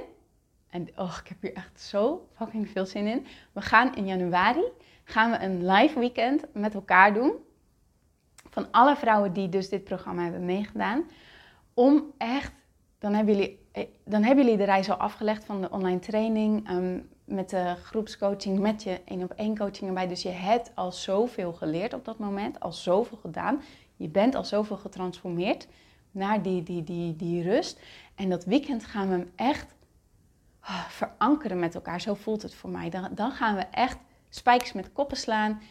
en 0.70 0.88
oh, 0.96 1.18
ik 1.20 1.28
heb 1.28 1.42
hier 1.42 1.54
echt 1.54 1.80
zo 1.80 2.28
fucking 2.34 2.68
veel 2.68 2.86
zin 2.86 3.06
in. 3.06 3.26
We 3.52 3.60
gaan 3.60 3.94
in 3.94 4.06
januari 4.06 4.64
gaan 5.08 5.30
we 5.30 5.38
een 5.38 5.66
live 5.66 5.98
weekend 5.98 6.44
met 6.52 6.74
elkaar 6.74 7.14
doen. 7.14 7.32
Van 8.50 8.66
alle 8.70 8.96
vrouwen 8.96 9.32
die 9.32 9.48
dus 9.48 9.68
dit 9.68 9.84
programma 9.84 10.22
hebben 10.22 10.44
meegedaan. 10.44 11.04
Om 11.74 12.04
echt, 12.18 12.52
dan 12.98 13.14
hebben 13.14 13.34
jullie, 13.34 13.66
eh, 13.72 13.84
dan 14.04 14.22
hebben 14.22 14.44
jullie 14.44 14.58
de 14.58 14.64
reis 14.64 14.90
al 14.90 14.96
afgelegd 14.96 15.44
van 15.44 15.60
de 15.60 15.70
online 15.70 15.98
training. 15.98 16.68
Ehm, 16.68 16.98
met 17.24 17.50
de 17.50 17.74
groepscoaching, 17.82 18.58
met 18.58 18.82
je 18.82 19.00
één 19.04 19.22
op 19.22 19.30
één 19.30 19.56
coaching 19.56 19.88
erbij. 19.88 20.08
Dus 20.08 20.22
je 20.22 20.28
hebt 20.28 20.70
al 20.74 20.92
zoveel 20.92 21.52
geleerd 21.52 21.94
op 21.94 22.04
dat 22.04 22.18
moment, 22.18 22.60
al 22.60 22.72
zoveel 22.72 23.18
gedaan. 23.18 23.62
Je 23.96 24.08
bent 24.08 24.34
al 24.34 24.44
zoveel 24.44 24.76
getransformeerd 24.76 25.66
naar 26.10 26.42
die, 26.42 26.62
die, 26.62 26.84
die, 26.84 27.16
die 27.16 27.42
rust. 27.42 27.80
En 28.14 28.28
dat 28.28 28.44
weekend 28.44 28.84
gaan 28.84 29.08
we 29.08 29.14
hem 29.14 29.30
echt 29.36 29.74
oh, 30.62 30.88
verankeren 30.88 31.58
met 31.58 31.74
elkaar. 31.74 32.00
Zo 32.00 32.14
voelt 32.14 32.42
het 32.42 32.54
voor 32.54 32.70
mij. 32.70 32.90
Dan, 32.90 33.08
dan 33.14 33.30
gaan 33.30 33.56
we 33.56 33.62
echt 33.70 33.98
spijkers 34.28 34.72
met 34.72 34.92
koppen 34.92 35.16
slaan. 35.16 35.62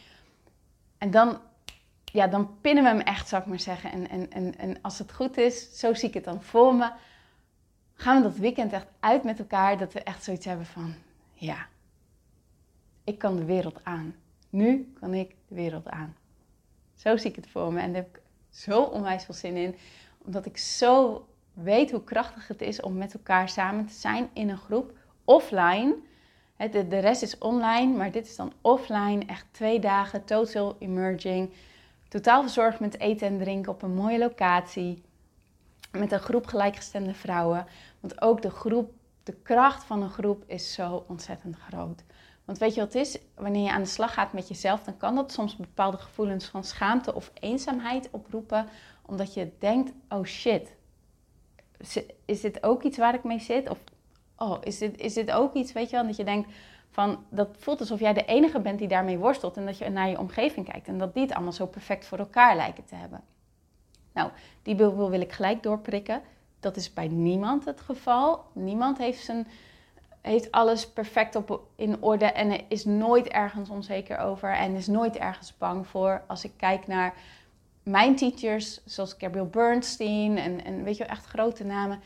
En 0.97 1.11
dan, 1.11 1.41
ja, 2.03 2.27
dan 2.27 2.61
pinnen 2.61 2.83
we 2.83 2.89
hem 2.89 2.99
echt, 2.99 3.27
zou 3.27 3.41
ik 3.41 3.47
maar 3.47 3.59
zeggen. 3.59 3.91
En, 3.91 4.09
en, 4.09 4.31
en, 4.31 4.57
en 4.57 4.81
als 4.81 4.99
het 4.99 5.13
goed 5.13 5.37
is, 5.37 5.79
zo 5.79 5.93
zie 5.93 6.07
ik 6.07 6.13
het 6.13 6.23
dan 6.23 6.43
voor 6.43 6.75
me, 6.75 6.91
gaan 7.93 8.17
we 8.17 8.23
dat 8.23 8.37
weekend 8.37 8.73
echt 8.73 8.87
uit 8.99 9.23
met 9.23 9.39
elkaar. 9.39 9.77
Dat 9.77 9.93
we 9.93 10.03
echt 10.03 10.23
zoiets 10.23 10.45
hebben 10.45 10.65
van, 10.65 10.95
ja, 11.33 11.67
ik 13.03 13.17
kan 13.17 13.35
de 13.35 13.45
wereld 13.45 13.83
aan. 13.83 14.15
Nu 14.49 14.93
kan 14.99 15.13
ik 15.13 15.35
de 15.47 15.55
wereld 15.55 15.89
aan. 15.89 16.15
Zo 16.95 17.17
zie 17.17 17.29
ik 17.29 17.35
het 17.35 17.47
voor 17.47 17.73
me 17.73 17.79
en 17.79 17.93
daar 17.93 18.01
heb 18.01 18.15
ik 18.15 18.21
zo 18.49 18.81
onwijs 18.81 19.25
veel 19.25 19.33
zin 19.33 19.55
in. 19.55 19.75
Omdat 20.17 20.45
ik 20.45 20.57
zo 20.57 21.25
weet 21.53 21.91
hoe 21.91 22.03
krachtig 22.03 22.47
het 22.47 22.61
is 22.61 22.81
om 22.81 22.97
met 22.97 23.13
elkaar 23.13 23.49
samen 23.49 23.85
te 23.85 23.93
zijn 23.93 24.29
in 24.33 24.49
een 24.49 24.57
groep 24.57 24.97
offline. 25.23 25.95
De, 26.57 26.87
de 26.87 26.99
rest 26.99 27.21
is 27.21 27.37
online, 27.37 27.97
maar 27.97 28.11
dit 28.11 28.25
is 28.25 28.35
dan 28.35 28.53
offline. 28.61 29.25
Echt 29.25 29.45
twee 29.51 29.79
dagen, 29.79 30.23
total 30.25 30.75
emerging. 30.79 31.53
Totaal 32.07 32.41
verzorgd 32.41 32.79
met 32.79 32.99
eten 32.99 33.27
en 33.27 33.37
drinken 33.37 33.71
op 33.71 33.81
een 33.81 33.93
mooie 33.93 34.17
locatie. 34.17 35.01
Met 35.91 36.11
een 36.11 36.19
groep 36.19 36.47
gelijkgestemde 36.47 37.13
vrouwen. 37.13 37.65
Want 37.99 38.21
ook 38.21 38.41
de 38.41 38.49
groep, 38.49 38.91
de 39.23 39.33
kracht 39.33 39.83
van 39.83 40.01
een 40.01 40.09
groep 40.09 40.43
is 40.47 40.73
zo 40.73 41.05
ontzettend 41.07 41.55
groot. 41.55 42.03
Want 42.45 42.59
weet 42.59 42.73
je 42.73 42.79
wat 42.79 42.93
het 42.93 43.01
is? 43.01 43.17
Wanneer 43.35 43.63
je 43.63 43.71
aan 43.71 43.81
de 43.81 43.87
slag 43.87 44.13
gaat 44.13 44.33
met 44.33 44.47
jezelf, 44.47 44.83
dan 44.83 44.97
kan 44.97 45.15
dat 45.15 45.31
soms 45.31 45.55
bepaalde 45.55 45.97
gevoelens 45.97 46.45
van 46.45 46.63
schaamte 46.63 47.13
of 47.15 47.31
eenzaamheid 47.33 48.09
oproepen. 48.11 48.69
Omdat 49.05 49.33
je 49.33 49.51
denkt, 49.59 49.91
oh 50.09 50.23
shit, 50.23 50.75
is 52.25 52.41
dit 52.41 52.63
ook 52.63 52.83
iets 52.83 52.97
waar 52.97 53.13
ik 53.13 53.23
mee 53.23 53.39
zit? 53.39 53.69
Of 53.69 53.79
oh, 54.37 54.57
is 54.61 54.77
dit, 54.77 54.99
is 54.99 55.29
ook 55.29 55.53
iets, 55.53 55.73
weet 55.73 55.89
je 55.89 55.95
wel, 55.95 56.05
dat 56.05 56.15
je 56.15 56.23
denkt 56.23 56.49
van, 56.89 57.23
dat 57.29 57.49
voelt 57.57 57.79
alsof 57.79 57.99
jij 57.99 58.13
de 58.13 58.25
enige 58.25 58.59
bent 58.59 58.79
die 58.79 58.87
daarmee 58.87 59.17
worstelt 59.17 59.57
en 59.57 59.65
dat 59.65 59.77
je 59.77 59.89
naar 59.89 60.09
je 60.09 60.19
omgeving 60.19 60.69
kijkt 60.69 60.87
en 60.87 60.97
dat 60.97 61.13
die 61.13 61.23
het 61.23 61.33
allemaal 61.33 61.51
zo 61.51 61.65
perfect 61.65 62.05
voor 62.05 62.17
elkaar 62.17 62.55
lijken 62.55 62.85
te 62.85 62.95
hebben. 62.95 63.23
Nou, 64.13 64.31
die 64.63 64.75
wil, 64.75 65.09
wil 65.09 65.21
ik 65.21 65.31
gelijk 65.31 65.63
doorprikken. 65.63 66.21
Dat 66.59 66.75
is 66.75 66.93
bij 66.93 67.07
niemand 67.07 67.65
het 67.65 67.81
geval. 67.81 68.43
Niemand 68.53 68.97
heeft, 68.97 69.23
zijn, 69.23 69.47
heeft 70.21 70.51
alles 70.51 70.89
perfect 70.89 71.35
op, 71.35 71.61
in 71.75 72.01
orde 72.01 72.25
en 72.25 72.69
is 72.69 72.85
nooit 72.85 73.27
ergens 73.27 73.69
onzeker 73.69 74.17
over 74.17 74.53
en 74.53 74.75
is 74.75 74.87
nooit 74.87 75.17
ergens 75.17 75.57
bang 75.57 75.87
voor. 75.87 76.23
Als 76.27 76.43
ik 76.43 76.51
kijk 76.57 76.87
naar 76.87 77.13
mijn 77.83 78.15
teachers, 78.15 78.83
zoals 78.85 79.15
Gabrielle 79.17 79.49
Bernstein 79.49 80.37
en, 80.37 80.65
en 80.65 80.83
weet 80.83 80.97
je 80.97 81.05
echt 81.05 81.25
grote 81.25 81.63
namen, 81.63 82.01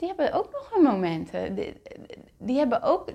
die 0.00 0.08
hebben 0.08 0.32
ook 0.32 0.52
nog 0.52 0.70
hun 0.74 0.82
momenten. 0.82 1.54
Die, 1.54 1.82
die, 2.38 2.58
hebben 2.58 2.82
ook 2.82 3.10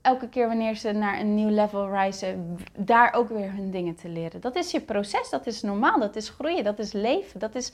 elke 0.00 0.28
keer 0.28 0.46
wanneer 0.46 0.74
ze 0.76 0.92
naar 0.92 1.20
een 1.20 1.34
nieuw 1.34 1.48
level 1.48 1.88
reizen, 1.88 2.56
daar 2.78 3.12
ook 3.12 3.28
weer 3.28 3.52
hun 3.52 3.70
dingen 3.70 3.94
te 3.94 4.08
leren. 4.08 4.40
Dat 4.40 4.56
is 4.56 4.70
je 4.70 4.80
proces, 4.80 5.30
dat 5.30 5.46
is 5.46 5.62
normaal, 5.62 5.98
dat 5.98 6.16
is 6.16 6.28
groeien, 6.28 6.64
dat 6.64 6.78
is 6.78 6.92
leven, 6.92 7.40
dat 7.40 7.54
is 7.54 7.72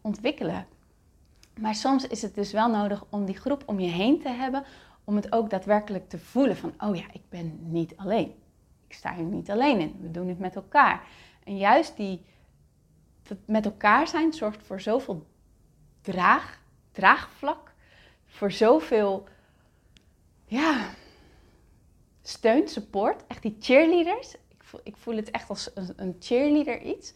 ontwikkelen. 0.00 0.66
Maar 1.60 1.74
soms 1.74 2.06
is 2.06 2.22
het 2.22 2.34
dus 2.34 2.52
wel 2.52 2.68
nodig 2.68 3.04
om 3.10 3.24
die 3.24 3.36
groep 3.36 3.62
om 3.66 3.80
je 3.80 3.90
heen 3.90 4.20
te 4.20 4.28
hebben, 4.28 4.64
om 5.04 5.16
het 5.16 5.32
ook 5.32 5.50
daadwerkelijk 5.50 6.08
te 6.08 6.18
voelen 6.18 6.56
van, 6.56 6.72
oh 6.78 6.96
ja, 6.96 7.04
ik 7.12 7.22
ben 7.28 7.58
niet 7.60 7.96
alleen. 7.96 8.34
Ik 8.86 8.94
sta 8.94 9.14
hier 9.14 9.24
niet 9.24 9.50
alleen 9.50 9.80
in, 9.80 9.96
we 10.00 10.10
doen 10.10 10.28
het 10.28 10.38
met 10.38 10.56
elkaar. 10.56 11.06
En 11.44 11.56
juist 11.56 11.96
die 11.96 12.24
met 13.44 13.64
elkaar 13.64 14.08
zijn 14.08 14.32
zorgt 14.32 14.62
voor 14.62 14.80
zoveel 14.80 15.26
draag, 16.00 16.60
draagvlak 16.92 17.67
voor 18.38 18.52
zoveel 18.52 19.24
ja, 20.46 20.90
steun, 22.22 22.68
support. 22.68 23.26
Echt 23.26 23.42
die 23.42 23.56
cheerleaders. 23.60 24.34
Ik 24.34 24.62
voel, 24.62 24.80
ik 24.82 24.96
voel 24.96 25.16
het 25.16 25.30
echt 25.30 25.48
als 25.48 25.70
een, 25.74 25.92
een 25.96 26.16
cheerleader 26.20 26.82
iets. 26.82 27.14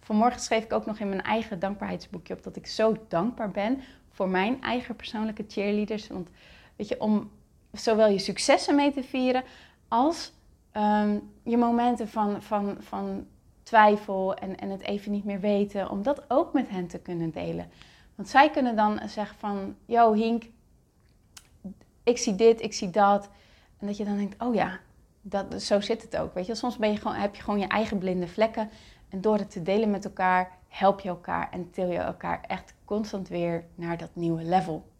Vanmorgen 0.00 0.40
schreef 0.40 0.64
ik 0.64 0.72
ook 0.72 0.86
nog 0.86 0.98
in 0.98 1.08
mijn 1.08 1.22
eigen 1.22 1.58
dankbaarheidsboekje 1.58 2.34
op 2.34 2.42
dat 2.42 2.56
ik 2.56 2.66
zo 2.66 2.96
dankbaar 3.08 3.50
ben 3.50 3.82
voor 4.10 4.28
mijn 4.28 4.62
eigen 4.62 4.96
persoonlijke 4.96 5.44
cheerleaders. 5.48 6.08
Want 6.08 6.28
weet 6.76 6.88
je, 6.88 7.00
om 7.00 7.30
zowel 7.72 8.08
je 8.08 8.18
successen 8.18 8.74
mee 8.74 8.92
te 8.92 9.02
vieren 9.02 9.44
als 9.88 10.32
ehm, 10.70 11.18
je 11.42 11.56
momenten 11.56 12.08
van, 12.08 12.42
van, 12.42 12.76
van 12.80 13.26
twijfel 13.62 14.34
en, 14.34 14.56
en 14.58 14.70
het 14.70 14.82
even 14.82 15.12
niet 15.12 15.24
meer 15.24 15.40
weten, 15.40 15.90
om 15.90 16.02
dat 16.02 16.24
ook 16.28 16.52
met 16.52 16.68
hen 16.68 16.86
te 16.86 16.98
kunnen 16.98 17.30
delen. 17.30 17.70
Want 18.14 18.28
zij 18.28 18.50
kunnen 18.50 18.76
dan 18.76 19.00
zeggen 19.08 19.38
van, 19.38 19.76
yo 19.84 20.12
Hink, 20.12 20.44
ik 22.02 22.18
zie 22.18 22.34
dit, 22.34 22.62
ik 22.62 22.72
zie 22.72 22.90
dat. 22.90 23.28
En 23.78 23.86
dat 23.86 23.96
je 23.96 24.04
dan 24.04 24.16
denkt, 24.16 24.42
oh 24.42 24.54
ja, 24.54 24.80
dat, 25.22 25.62
zo 25.62 25.80
zit 25.80 26.02
het 26.02 26.16
ook. 26.16 26.34
Weet 26.34 26.46
je, 26.46 26.54
soms 26.54 26.76
ben 26.76 26.90
je 26.90 26.96
gewoon, 26.96 27.16
heb 27.16 27.34
je 27.34 27.42
gewoon 27.42 27.60
je 27.60 27.66
eigen 27.66 27.98
blinde 27.98 28.28
vlekken. 28.28 28.70
En 29.08 29.20
door 29.20 29.38
het 29.38 29.50
te 29.50 29.62
delen 29.62 29.90
met 29.90 30.04
elkaar, 30.04 30.58
help 30.68 31.00
je 31.00 31.08
elkaar 31.08 31.50
en 31.50 31.70
til 31.70 31.90
je 31.90 31.98
elkaar 31.98 32.40
echt 32.46 32.74
constant 32.84 33.28
weer 33.28 33.64
naar 33.74 33.96
dat 33.96 34.10
nieuwe 34.12 34.44
level. 34.44 34.90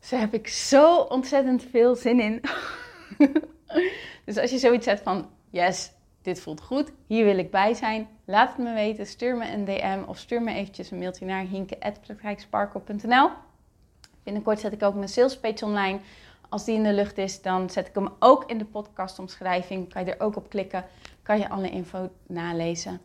Dus 0.00 0.10
daar 0.10 0.20
heb 0.20 0.34
ik 0.34 0.48
zo 0.48 0.96
ontzettend 0.96 1.62
veel 1.70 1.94
zin 1.94 2.20
in. 2.20 2.40
dus 4.24 4.38
als 4.38 4.50
je 4.50 4.58
zoiets 4.58 4.84
zet 4.84 5.00
van, 5.00 5.28
yes, 5.50 5.92
dit 6.22 6.40
voelt 6.40 6.60
goed, 6.60 6.92
hier 7.06 7.24
wil 7.24 7.38
ik 7.38 7.50
bij 7.50 7.74
zijn, 7.74 8.08
laat 8.24 8.48
het 8.48 8.58
me 8.58 8.72
weten. 8.74 9.06
Stuur 9.06 9.36
me 9.36 9.52
een 9.52 9.64
DM 9.64 10.02
of 10.06 10.18
stuur 10.18 10.42
me 10.42 10.54
eventjes 10.54 10.90
een 10.90 10.98
mailtje 10.98 11.26
naar 11.26 11.44
hinke.praktijksparkle.nl. 11.44 13.30
Binnenkort 14.22 14.60
zet 14.60 14.72
ik 14.72 14.82
ook 14.82 14.94
mijn 14.94 15.08
sales 15.08 15.38
page 15.38 15.64
online. 15.64 15.98
Als 16.48 16.64
die 16.64 16.74
in 16.74 16.82
de 16.82 16.92
lucht 16.92 17.18
is, 17.18 17.42
dan 17.42 17.70
zet 17.70 17.88
ik 17.88 17.94
hem 17.94 18.08
ook 18.18 18.44
in 18.50 18.58
de 18.58 18.64
podcastomschrijving. 18.64 19.92
Kan 19.92 20.04
je 20.04 20.14
er 20.14 20.24
ook 20.24 20.36
op 20.36 20.48
klikken, 20.48 20.84
kan 21.22 21.38
je 21.38 21.48
alle 21.48 21.70
info 21.70 22.10
nalezen. 22.26 23.00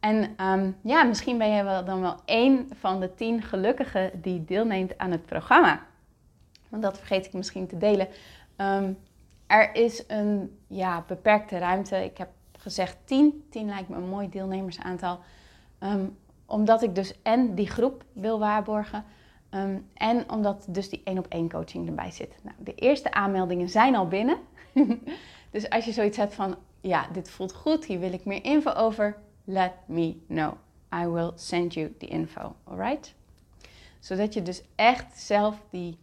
En 0.00 0.44
um, 0.46 0.76
ja, 0.82 1.02
misschien 1.02 1.38
ben 1.38 1.50
je 1.50 1.62
wel 1.62 1.84
dan 1.84 2.00
wel 2.00 2.16
één 2.24 2.68
van 2.80 3.00
de 3.00 3.14
tien 3.14 3.42
gelukkigen 3.42 4.10
die 4.22 4.44
deelneemt 4.44 4.98
aan 4.98 5.10
het 5.10 5.26
programma. 5.26 5.86
Want 6.68 6.82
dat 6.82 6.98
vergeet 6.98 7.26
ik 7.26 7.32
misschien 7.32 7.66
te 7.66 7.78
delen. 7.78 8.08
Um, 8.56 8.98
er 9.46 9.74
is 9.74 10.04
een 10.06 10.58
ja, 10.66 11.04
beperkte 11.06 11.58
ruimte. 11.58 12.04
Ik 12.04 12.18
heb 12.18 12.28
gezegd 12.58 12.96
10. 13.04 13.46
10 13.50 13.66
lijkt 13.66 13.88
me 13.88 13.96
een 13.96 14.08
mooi 14.08 14.28
deelnemersaantal. 14.28 15.18
Um, 15.80 16.16
omdat 16.46 16.82
ik 16.82 16.94
dus 16.94 17.22
en 17.22 17.54
die 17.54 17.70
groep 17.70 18.04
wil 18.12 18.38
waarborgen. 18.38 19.04
Ehm, 19.50 19.78
en 19.94 20.30
omdat 20.30 20.66
dus 20.68 20.88
die 20.88 21.00
één 21.04 21.18
op 21.18 21.26
één 21.28 21.50
coaching 21.50 21.88
erbij 21.88 22.10
zit. 22.10 22.34
Nou, 22.42 22.56
de 22.58 22.74
eerste 22.74 23.12
aanmeldingen 23.12 23.68
zijn 23.68 23.96
al 23.96 24.08
binnen. 24.08 24.38
dus 25.50 25.70
als 25.70 25.84
je 25.84 25.92
zoiets 25.92 26.16
hebt 26.16 26.34
van, 26.34 26.56
ja, 26.80 27.08
dit 27.12 27.30
voelt 27.30 27.54
goed, 27.54 27.84
hier 27.84 27.98
wil 27.98 28.12
ik 28.12 28.24
meer 28.24 28.44
info 28.44 28.72
over, 28.72 29.16
let 29.44 29.72
me 29.86 30.16
know. 30.26 30.52
I 30.94 31.06
will 31.06 31.32
send 31.34 31.74
you 31.74 31.94
the 31.98 32.06
info, 32.06 32.54
alright? 32.64 33.14
Zodat 33.98 34.34
je 34.34 34.42
dus 34.42 34.62
echt 34.74 35.18
zelf 35.18 35.62
die 35.70 35.98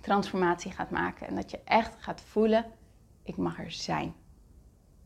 transformatie 0.00 0.70
gaat 0.70 0.90
maken. 0.90 1.26
En 1.26 1.34
dat 1.34 1.50
je 1.50 1.60
echt 1.64 1.94
gaat 1.98 2.20
voelen, 2.20 2.64
ik 3.22 3.36
mag 3.36 3.58
er 3.58 3.70
zijn. 3.70 4.14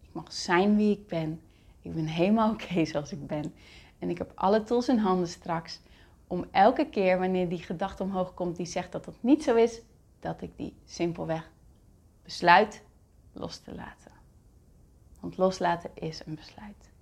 Ik 0.03 0.11
mag 0.13 0.33
zijn 0.33 0.77
wie 0.77 0.99
ik 0.99 1.07
ben. 1.07 1.41
Ik 1.83 1.95
ben 1.95 2.07
helemaal 2.07 2.53
oké 2.55 2.85
zoals 2.85 3.13
ik 3.13 3.27
ben. 3.27 3.55
En 3.99 4.11
ik 4.11 4.19
heb 4.19 4.33
alle 4.35 4.63
tools 4.63 4.89
in 4.89 4.99
handen 4.99 5.29
straks 5.29 5.81
om 6.27 6.45
elke 6.51 6.89
keer 6.89 7.19
wanneer 7.19 7.49
die 7.49 7.63
gedachte 7.63 8.03
omhoog 8.03 8.35
komt 8.35 8.57
die 8.57 8.67
zegt 8.67 8.93
dat 8.93 9.05
dat 9.05 9.17
niet 9.21 9.43
zo 9.43 9.55
is, 9.55 9.83
dat 10.21 10.43
ik 10.43 10.57
die 10.57 10.77
simpelweg 10.85 11.51
besluit 12.23 12.83
los 13.33 13.59
te 13.59 13.75
laten. 13.75 14.13
Want 15.21 15.37
loslaten 15.37 15.91
is 15.95 16.23
een 16.27 16.35
besluit. 16.35 16.93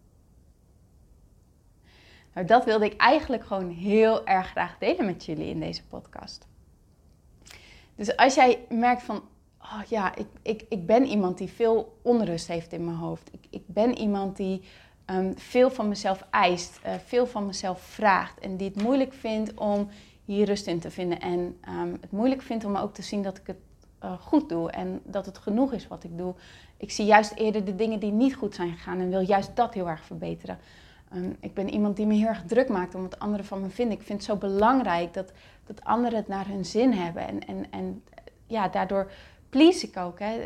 Nou, 2.35 2.47
dat 2.47 2.65
wilde 2.65 2.85
ik 2.85 2.97
eigenlijk 2.97 3.45
gewoon 3.45 3.71
heel 3.71 4.27
erg 4.27 4.47
graag 4.47 4.79
delen 4.79 5.07
met 5.07 5.25
jullie 5.25 5.49
in 5.49 5.61
deze 5.61 5.87
podcast. 5.87 6.47
Dus 7.95 8.17
als 8.17 8.35
jij 8.35 8.67
merkt 8.69 9.03
van, 9.03 9.23
oh 9.61 9.83
ja, 9.89 10.15
ik, 10.15 10.27
ik, 10.43 10.65
ik 10.69 10.87
ben 10.87 11.07
iemand 11.07 11.39
die 11.39 11.49
veel 11.49 11.99
onrust 12.03 12.49
heeft 12.49 12.73
in 12.73 12.85
mijn 12.85 12.97
hoofd. 12.97 13.33
Ik, 13.33 13.47
ik 13.51 13.63
ben 13.67 13.99
iemand 13.99 14.37
die 14.37 14.63
ehm, 15.13 15.33
veel 15.37 15.71
van 15.71 15.89
mezelf 15.89 16.27
eist, 16.31 16.81
uh, 16.87 16.93
veel 17.05 17.27
van 17.27 17.47
mezelf 17.47 17.81
vraagt. 17.81 18.39
En 18.39 18.57
die 18.57 18.69
het 18.69 18.83
moeilijk 18.83 19.13
vindt 19.13 19.55
om 19.55 19.89
hier 20.25 20.47
rust 20.47 20.67
in 20.67 20.81
te 20.81 20.91
vinden. 20.91 21.21
En 21.21 21.59
ehm, 21.61 21.93
het 22.01 22.11
moeilijk 22.11 22.43
vindt 22.43 22.65
om 22.65 22.77
ook 22.77 22.95
te 22.95 23.03
zien 23.03 23.23
dat 23.23 23.37
ik 23.37 23.47
het 23.47 23.57
uh, 24.05 24.13
goed 24.21 24.49
doe 24.49 24.71
en 24.71 25.01
dat 25.05 25.27
het 25.27 25.39
genoeg 25.39 25.73
is 25.73 25.89
wat 25.89 26.05
ik 26.05 26.19
doe. 26.19 26.35
Ik 26.77 26.91
zie 26.91 27.05
juist 27.05 27.33
eerder 27.35 27.65
de 27.65 27.75
dingen 27.75 27.99
die 27.99 28.13
niet 28.13 28.35
goed 28.35 28.55
zijn 28.55 28.73
gegaan 28.73 29.01
en 29.01 29.11
wil 29.11 29.21
juist 29.21 29.57
dat 29.57 29.75
heel 29.75 29.89
erg 29.89 30.05
verbeteren. 30.05 30.59
Ehm, 31.13 31.31
ik 31.41 31.55
ben 31.55 31.71
iemand 31.71 31.97
die 31.97 32.07
me 32.07 32.15
heel 32.15 32.27
erg 32.27 32.45
druk 32.47 32.69
maakt 32.69 32.95
om 32.95 33.03
wat 33.03 33.19
anderen 33.19 33.47
van 33.47 33.61
me 33.61 33.69
vinden. 33.69 33.99
Ik 33.99 34.05
vind 34.05 34.19
het 34.19 34.29
zo 34.29 34.37
belangrijk 34.37 35.15
dat, 35.15 35.33
dat 35.67 35.85
anderen 35.85 36.19
het 36.19 36.29
naar 36.29 36.47
hun 36.47 36.65
zin 36.65 36.93
hebben. 36.93 37.29
En, 37.29 37.47
en, 37.47 37.67
en 37.71 38.03
ja, 38.47 38.69
daardoor 38.69 39.11
please 39.49 39.87
ik 39.87 39.97
ook. 39.97 40.19
Hè. 40.19 40.45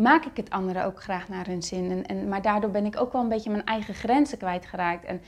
Maak 0.00 0.24
ik 0.24 0.36
het 0.36 0.50
anderen 0.50 0.84
ook 0.84 1.02
graag 1.02 1.28
naar 1.28 1.46
hun 1.46 1.62
zin. 1.62 1.90
En, 1.90 2.06
en, 2.06 2.28
maar 2.28 2.42
daardoor 2.42 2.70
ben 2.70 2.86
ik 2.86 3.00
ook 3.00 3.12
wel 3.12 3.22
een 3.22 3.28
beetje 3.28 3.50
mijn 3.50 3.64
eigen 3.64 3.94
grenzen 3.94 4.38
kwijtgeraakt. 4.38 5.04
En 5.04 5.20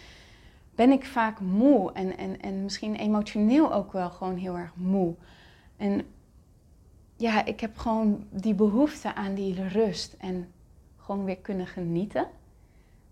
ben 0.75 0.91
ik 0.91 1.05
vaak 1.05 1.41
moe 1.41 1.93
en, 1.93 2.17
en, 2.17 2.41
en 2.41 2.63
misschien 2.63 2.95
emotioneel 2.95 3.73
ook 3.73 3.93
wel 3.93 4.11
gewoon 4.11 4.37
heel 4.37 4.57
erg 4.57 4.73
moe. 4.75 5.15
En 5.77 6.03
ja, 7.17 7.45
ik 7.45 7.61
heb 7.61 7.79
gewoon 7.79 8.27
die 8.31 8.55
behoefte 8.55 9.15
aan 9.15 9.35
die 9.35 9.69
rust 9.69 10.13
en 10.19 10.53
gewoon 10.97 11.25
weer 11.25 11.39
kunnen 11.39 11.67
genieten 11.67 12.29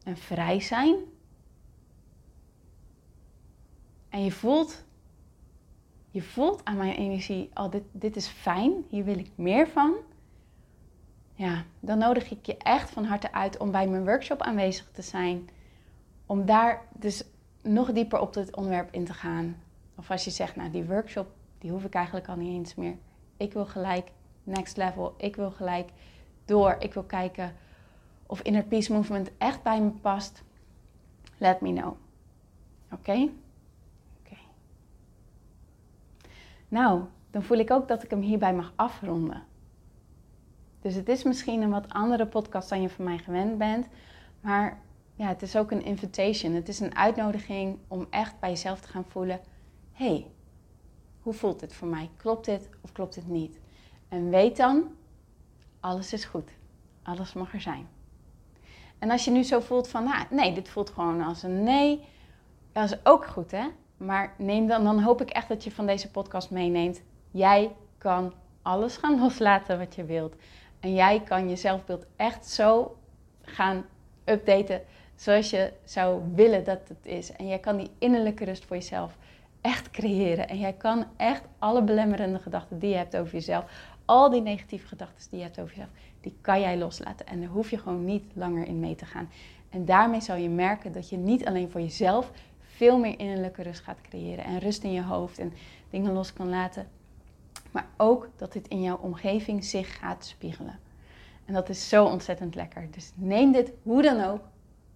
en 0.04 0.16
vrij 0.16 0.60
zijn. 0.60 0.94
En 4.08 4.24
je 4.24 4.32
voelt, 4.32 4.84
je 6.10 6.22
voelt 6.22 6.64
aan 6.64 6.76
mijn 6.76 6.94
energie, 6.94 7.50
oh, 7.54 7.70
dit, 7.70 7.82
dit 7.92 8.16
is 8.16 8.26
fijn, 8.26 8.72
hier 8.88 9.04
wil 9.04 9.18
ik 9.18 9.30
meer 9.34 9.68
van. 9.68 9.94
Ja, 11.38 11.64
dan 11.80 11.98
nodig 11.98 12.30
ik 12.30 12.46
je 12.46 12.56
echt 12.56 12.90
van 12.90 13.04
harte 13.04 13.32
uit 13.32 13.56
om 13.56 13.70
bij 13.70 13.88
mijn 13.88 14.04
workshop 14.04 14.42
aanwezig 14.42 14.90
te 14.92 15.02
zijn. 15.02 15.48
Om 16.26 16.46
daar 16.46 16.82
dus 16.92 17.24
nog 17.62 17.92
dieper 17.92 18.20
op 18.20 18.32
dit 18.32 18.56
onderwerp 18.56 18.92
in 18.92 19.04
te 19.04 19.12
gaan. 19.12 19.56
Of 19.94 20.10
als 20.10 20.24
je 20.24 20.30
zegt, 20.30 20.56
nou 20.56 20.70
die 20.70 20.84
workshop, 20.84 21.30
die 21.58 21.70
hoef 21.70 21.84
ik 21.84 21.94
eigenlijk 21.94 22.28
al 22.28 22.36
niet 22.36 22.54
eens 22.54 22.74
meer. 22.74 22.96
Ik 23.36 23.52
wil 23.52 23.66
gelijk 23.66 24.10
next 24.44 24.76
level. 24.76 25.14
Ik 25.16 25.36
wil 25.36 25.50
gelijk 25.50 25.90
door. 26.44 26.76
Ik 26.78 26.94
wil 26.94 27.02
kijken 27.02 27.54
of 28.26 28.42
Inner 28.42 28.64
Peace 28.64 28.92
Movement 28.92 29.30
echt 29.38 29.62
bij 29.62 29.80
me 29.80 29.90
past. 29.90 30.42
Let 31.36 31.60
me 31.60 31.72
know. 31.72 31.96
Oké? 32.92 33.28
Oké. 34.20 34.36
Nou, 36.68 37.02
dan 37.30 37.42
voel 37.42 37.58
ik 37.58 37.70
ook 37.70 37.88
dat 37.88 38.02
ik 38.02 38.10
hem 38.10 38.20
hierbij 38.20 38.54
mag 38.54 38.72
afronden. 38.76 39.47
Dus 40.80 40.94
het 40.94 41.08
is 41.08 41.22
misschien 41.22 41.62
een 41.62 41.70
wat 41.70 41.88
andere 41.88 42.26
podcast 42.26 42.68
dan 42.68 42.82
je 42.82 42.88
van 42.88 43.04
mij 43.04 43.18
gewend 43.18 43.58
bent. 43.58 43.86
Maar 44.40 44.80
ja, 45.14 45.26
het 45.26 45.42
is 45.42 45.56
ook 45.56 45.70
een 45.70 45.84
invitation. 45.84 46.52
Het 46.52 46.68
is 46.68 46.80
een 46.80 46.96
uitnodiging 46.96 47.78
om 47.88 48.06
echt 48.10 48.40
bij 48.40 48.48
jezelf 48.50 48.80
te 48.80 48.88
gaan 48.88 49.04
voelen: 49.08 49.40
hey, 49.92 50.26
hoe 51.22 51.32
voelt 51.32 51.60
dit 51.60 51.74
voor 51.74 51.88
mij? 51.88 52.10
Klopt 52.16 52.44
dit 52.44 52.68
of 52.80 52.92
klopt 52.92 53.14
dit 53.14 53.28
niet? 53.28 53.58
En 54.08 54.30
weet 54.30 54.56
dan, 54.56 54.84
alles 55.80 56.12
is 56.12 56.24
goed. 56.24 56.50
Alles 57.02 57.32
mag 57.32 57.52
er 57.52 57.60
zijn. 57.60 57.88
En 58.98 59.10
als 59.10 59.24
je 59.24 59.30
nu 59.30 59.42
zo 59.42 59.60
voelt 59.60 59.88
van, 59.88 60.04
nou, 60.04 60.24
nee, 60.30 60.54
dit 60.54 60.68
voelt 60.68 60.90
gewoon 60.90 61.22
als 61.22 61.42
een 61.42 61.62
nee, 61.62 62.04
dat 62.72 62.84
is 62.84 62.98
ook 63.02 63.26
goed, 63.26 63.50
hè? 63.50 63.66
Maar 63.96 64.34
neem 64.38 64.66
dan, 64.66 64.84
dan 64.84 65.02
hoop 65.02 65.20
ik 65.20 65.30
echt 65.30 65.48
dat 65.48 65.64
je 65.64 65.70
van 65.70 65.86
deze 65.86 66.10
podcast 66.10 66.50
meeneemt. 66.50 67.02
Jij 67.30 67.74
kan 67.98 68.32
alles 68.62 68.96
gaan 68.96 69.18
loslaten 69.22 69.78
wat 69.78 69.94
je 69.94 70.04
wilt. 70.04 70.34
En 70.80 70.94
jij 70.94 71.20
kan 71.20 71.48
je 71.48 71.56
zelfbeeld 71.56 72.06
echt 72.16 72.46
zo 72.46 72.96
gaan 73.42 73.84
updaten 74.24 74.82
zoals 75.14 75.50
je 75.50 75.72
zou 75.84 76.22
willen 76.34 76.64
dat 76.64 76.88
het 76.88 77.06
is. 77.06 77.32
En 77.32 77.46
jij 77.46 77.58
kan 77.58 77.76
die 77.76 77.90
innerlijke 77.98 78.44
rust 78.44 78.64
voor 78.64 78.76
jezelf 78.76 79.16
echt 79.60 79.90
creëren. 79.90 80.48
En 80.48 80.58
jij 80.58 80.72
kan 80.72 81.06
echt 81.16 81.42
alle 81.58 81.82
belemmerende 81.82 82.38
gedachten 82.38 82.78
die 82.78 82.90
je 82.90 82.96
hebt 82.96 83.16
over 83.16 83.32
jezelf, 83.32 83.64
al 84.04 84.30
die 84.30 84.40
negatieve 84.40 84.86
gedachten 84.86 85.30
die 85.30 85.38
je 85.38 85.44
hebt 85.44 85.60
over 85.60 85.74
jezelf, 85.74 85.90
die 86.20 86.36
kan 86.40 86.60
jij 86.60 86.78
loslaten. 86.78 87.26
En 87.26 87.40
daar 87.40 87.48
hoef 87.48 87.70
je 87.70 87.78
gewoon 87.78 88.04
niet 88.04 88.24
langer 88.32 88.66
in 88.66 88.80
mee 88.80 88.94
te 88.94 89.06
gaan. 89.06 89.30
En 89.70 89.84
daarmee 89.84 90.20
zal 90.20 90.36
je 90.36 90.48
merken 90.48 90.92
dat 90.92 91.08
je 91.08 91.16
niet 91.16 91.46
alleen 91.46 91.70
voor 91.70 91.80
jezelf 91.80 92.30
veel 92.60 92.98
meer 92.98 93.18
innerlijke 93.18 93.62
rust 93.62 93.80
gaat 93.80 94.00
creëren. 94.00 94.44
En 94.44 94.58
rust 94.58 94.82
in 94.82 94.92
je 94.92 95.02
hoofd 95.02 95.38
en 95.38 95.52
dingen 95.90 96.12
los 96.12 96.32
kan 96.32 96.48
laten. 96.48 96.86
Maar 97.70 97.86
ook 97.96 98.28
dat 98.36 98.52
dit 98.52 98.68
in 98.68 98.82
jouw 98.82 98.96
omgeving 98.96 99.64
zich 99.64 99.98
gaat 99.98 100.24
spiegelen. 100.24 100.78
En 101.44 101.54
dat 101.54 101.68
is 101.68 101.88
zo 101.88 102.04
ontzettend 102.04 102.54
lekker. 102.54 102.88
Dus 102.90 103.12
neem 103.14 103.52
dit 103.52 103.72
hoe 103.82 104.02
dan 104.02 104.24
ook, 104.24 104.40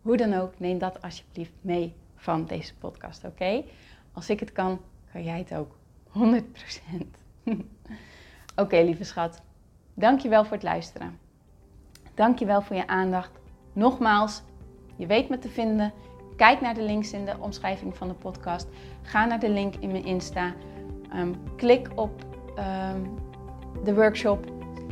hoe 0.02 0.16
dan 0.16 0.34
ook, 0.34 0.52
neem 0.56 0.78
dat 0.78 1.02
alsjeblieft 1.02 1.52
mee 1.60 1.94
van 2.16 2.46
deze 2.46 2.74
podcast, 2.74 3.24
oké? 3.24 3.64
Als 4.12 4.30
ik 4.30 4.40
het 4.40 4.52
kan, 4.52 4.80
kan 5.12 5.24
jij 5.24 5.38
het 5.38 5.54
ook. 5.54 5.76
100%. 6.12 7.20
Oké, 8.56 8.76
lieve 8.76 9.04
schat. 9.04 9.42
Dankjewel 9.94 10.44
voor 10.44 10.52
het 10.52 10.62
luisteren. 10.62 11.18
Dankjewel 12.14 12.62
voor 12.62 12.76
je 12.76 12.86
aandacht. 12.86 13.30
Nogmaals, 13.72 14.42
je 14.96 15.06
weet 15.06 15.28
me 15.28 15.38
te 15.38 15.48
vinden. 15.48 15.92
Kijk 16.36 16.60
naar 16.60 16.74
de 16.74 16.82
links 16.82 17.12
in 17.12 17.24
de 17.24 17.36
omschrijving 17.38 17.96
van 17.96 18.08
de 18.08 18.14
podcast. 18.14 18.66
Ga 19.02 19.24
naar 19.24 19.40
de 19.40 19.50
link 19.50 19.74
in 19.74 19.90
mijn 19.90 20.04
Insta. 20.04 20.54
Um, 21.14 21.34
klik 21.56 21.90
op 21.94 22.31
um, 22.58 23.14
de 23.84 23.94
workshop. 23.94 24.44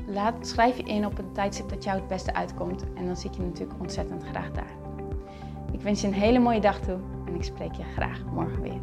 Laat, 0.07 0.35
schrijf 0.41 0.77
je 0.77 0.83
in 0.83 1.07
op 1.07 1.19
een 1.19 1.33
tijdstip 1.33 1.69
dat 1.69 1.85
jou 1.85 1.99
het 1.99 2.09
beste 2.09 2.35
uitkomt. 2.35 2.85
En 2.95 3.07
dan 3.07 3.17
zie 3.17 3.31
ik 3.31 3.37
je 3.37 3.43
natuurlijk 3.43 3.81
ontzettend 3.81 4.23
graag 4.25 4.51
daar. 4.51 4.73
Ik 5.73 5.81
wens 5.81 6.01
je 6.01 6.07
een 6.07 6.13
hele 6.13 6.39
mooie 6.39 6.61
dag 6.61 6.81
toe 6.81 6.99
en 7.27 7.35
ik 7.35 7.43
spreek 7.43 7.75
je 7.75 7.83
graag 7.83 8.25
morgen 8.33 8.63
weer. 8.63 8.81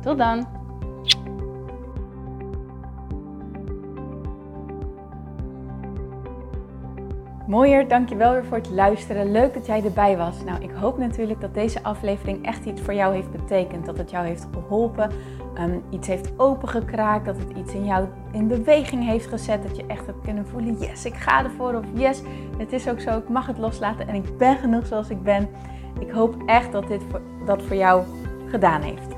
Tot 0.00 0.18
dan! 0.18 0.46
Mooier, 7.46 7.88
dankjewel 7.88 8.32
weer 8.32 8.44
voor 8.44 8.56
het 8.56 8.70
luisteren. 8.70 9.30
Leuk 9.30 9.54
dat 9.54 9.66
jij 9.66 9.84
erbij 9.84 10.16
was. 10.16 10.44
Nou, 10.44 10.62
ik 10.62 10.70
hoop 10.70 10.98
natuurlijk 10.98 11.40
dat 11.40 11.54
deze 11.54 11.82
aflevering 11.82 12.46
echt 12.46 12.64
iets 12.64 12.80
voor 12.80 12.94
jou 12.94 13.14
heeft 13.14 13.30
betekend. 13.30 13.86
Dat 13.86 13.98
het 13.98 14.10
jou 14.10 14.26
heeft 14.26 14.46
geholpen, 14.52 15.10
um, 15.60 15.82
iets 15.90 16.06
heeft 16.06 16.32
opengekraakt, 16.36 17.24
dat 17.24 17.36
het 17.36 17.56
iets 17.56 17.74
in 17.74 17.84
jou 17.84 18.06
in 18.32 18.48
beweging 18.48 19.04
heeft 19.04 19.26
gezet. 19.26 19.62
Dat 19.62 19.76
je 19.76 19.86
echt 19.86 20.06
hebt 20.06 20.24
kunnen 20.24 20.46
voelen, 20.46 20.78
yes, 20.78 21.04
ik 21.04 21.14
ga 21.14 21.44
ervoor. 21.44 21.74
Of 21.74 21.84
yes, 21.92 22.22
het 22.58 22.72
is 22.72 22.88
ook 22.88 23.00
zo, 23.00 23.18
ik 23.18 23.28
mag 23.28 23.46
het 23.46 23.58
loslaten 23.58 24.08
en 24.08 24.14
ik 24.14 24.36
ben 24.38 24.56
genoeg 24.56 24.86
zoals 24.86 25.10
ik 25.10 25.22
ben. 25.22 25.48
Ik 25.98 26.10
hoop 26.10 26.42
echt 26.46 26.72
dat 26.72 26.88
dit 26.88 27.02
dat 27.46 27.62
voor 27.62 27.76
jou 27.76 28.04
gedaan 28.46 28.82
heeft. 28.82 29.14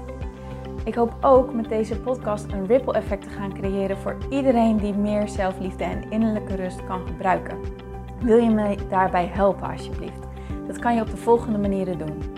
Ik 0.85 0.95
hoop 0.95 1.17
ook 1.21 1.55
met 1.55 1.69
deze 1.69 2.01
podcast 2.01 2.53
een 2.53 2.67
ripple 2.67 2.93
effect 2.93 3.23
te 3.23 3.29
gaan 3.29 3.55
creëren 3.55 3.99
voor 3.99 4.17
iedereen 4.31 4.77
die 4.77 4.95
meer 4.95 5.29
zelfliefde 5.29 5.85
en 5.85 6.11
innerlijke 6.11 6.55
rust 6.55 6.85
kan 6.87 7.07
gebruiken. 7.07 7.59
Wil 8.21 8.37
je 8.37 8.51
me 8.51 8.77
daarbij 8.89 9.27
helpen 9.27 9.71
alsjeblieft? 9.71 10.27
Dat 10.67 10.79
kan 10.79 10.95
je 10.95 11.01
op 11.01 11.11
de 11.11 11.17
volgende 11.17 11.59
manieren 11.59 11.99
doen. 11.99 12.38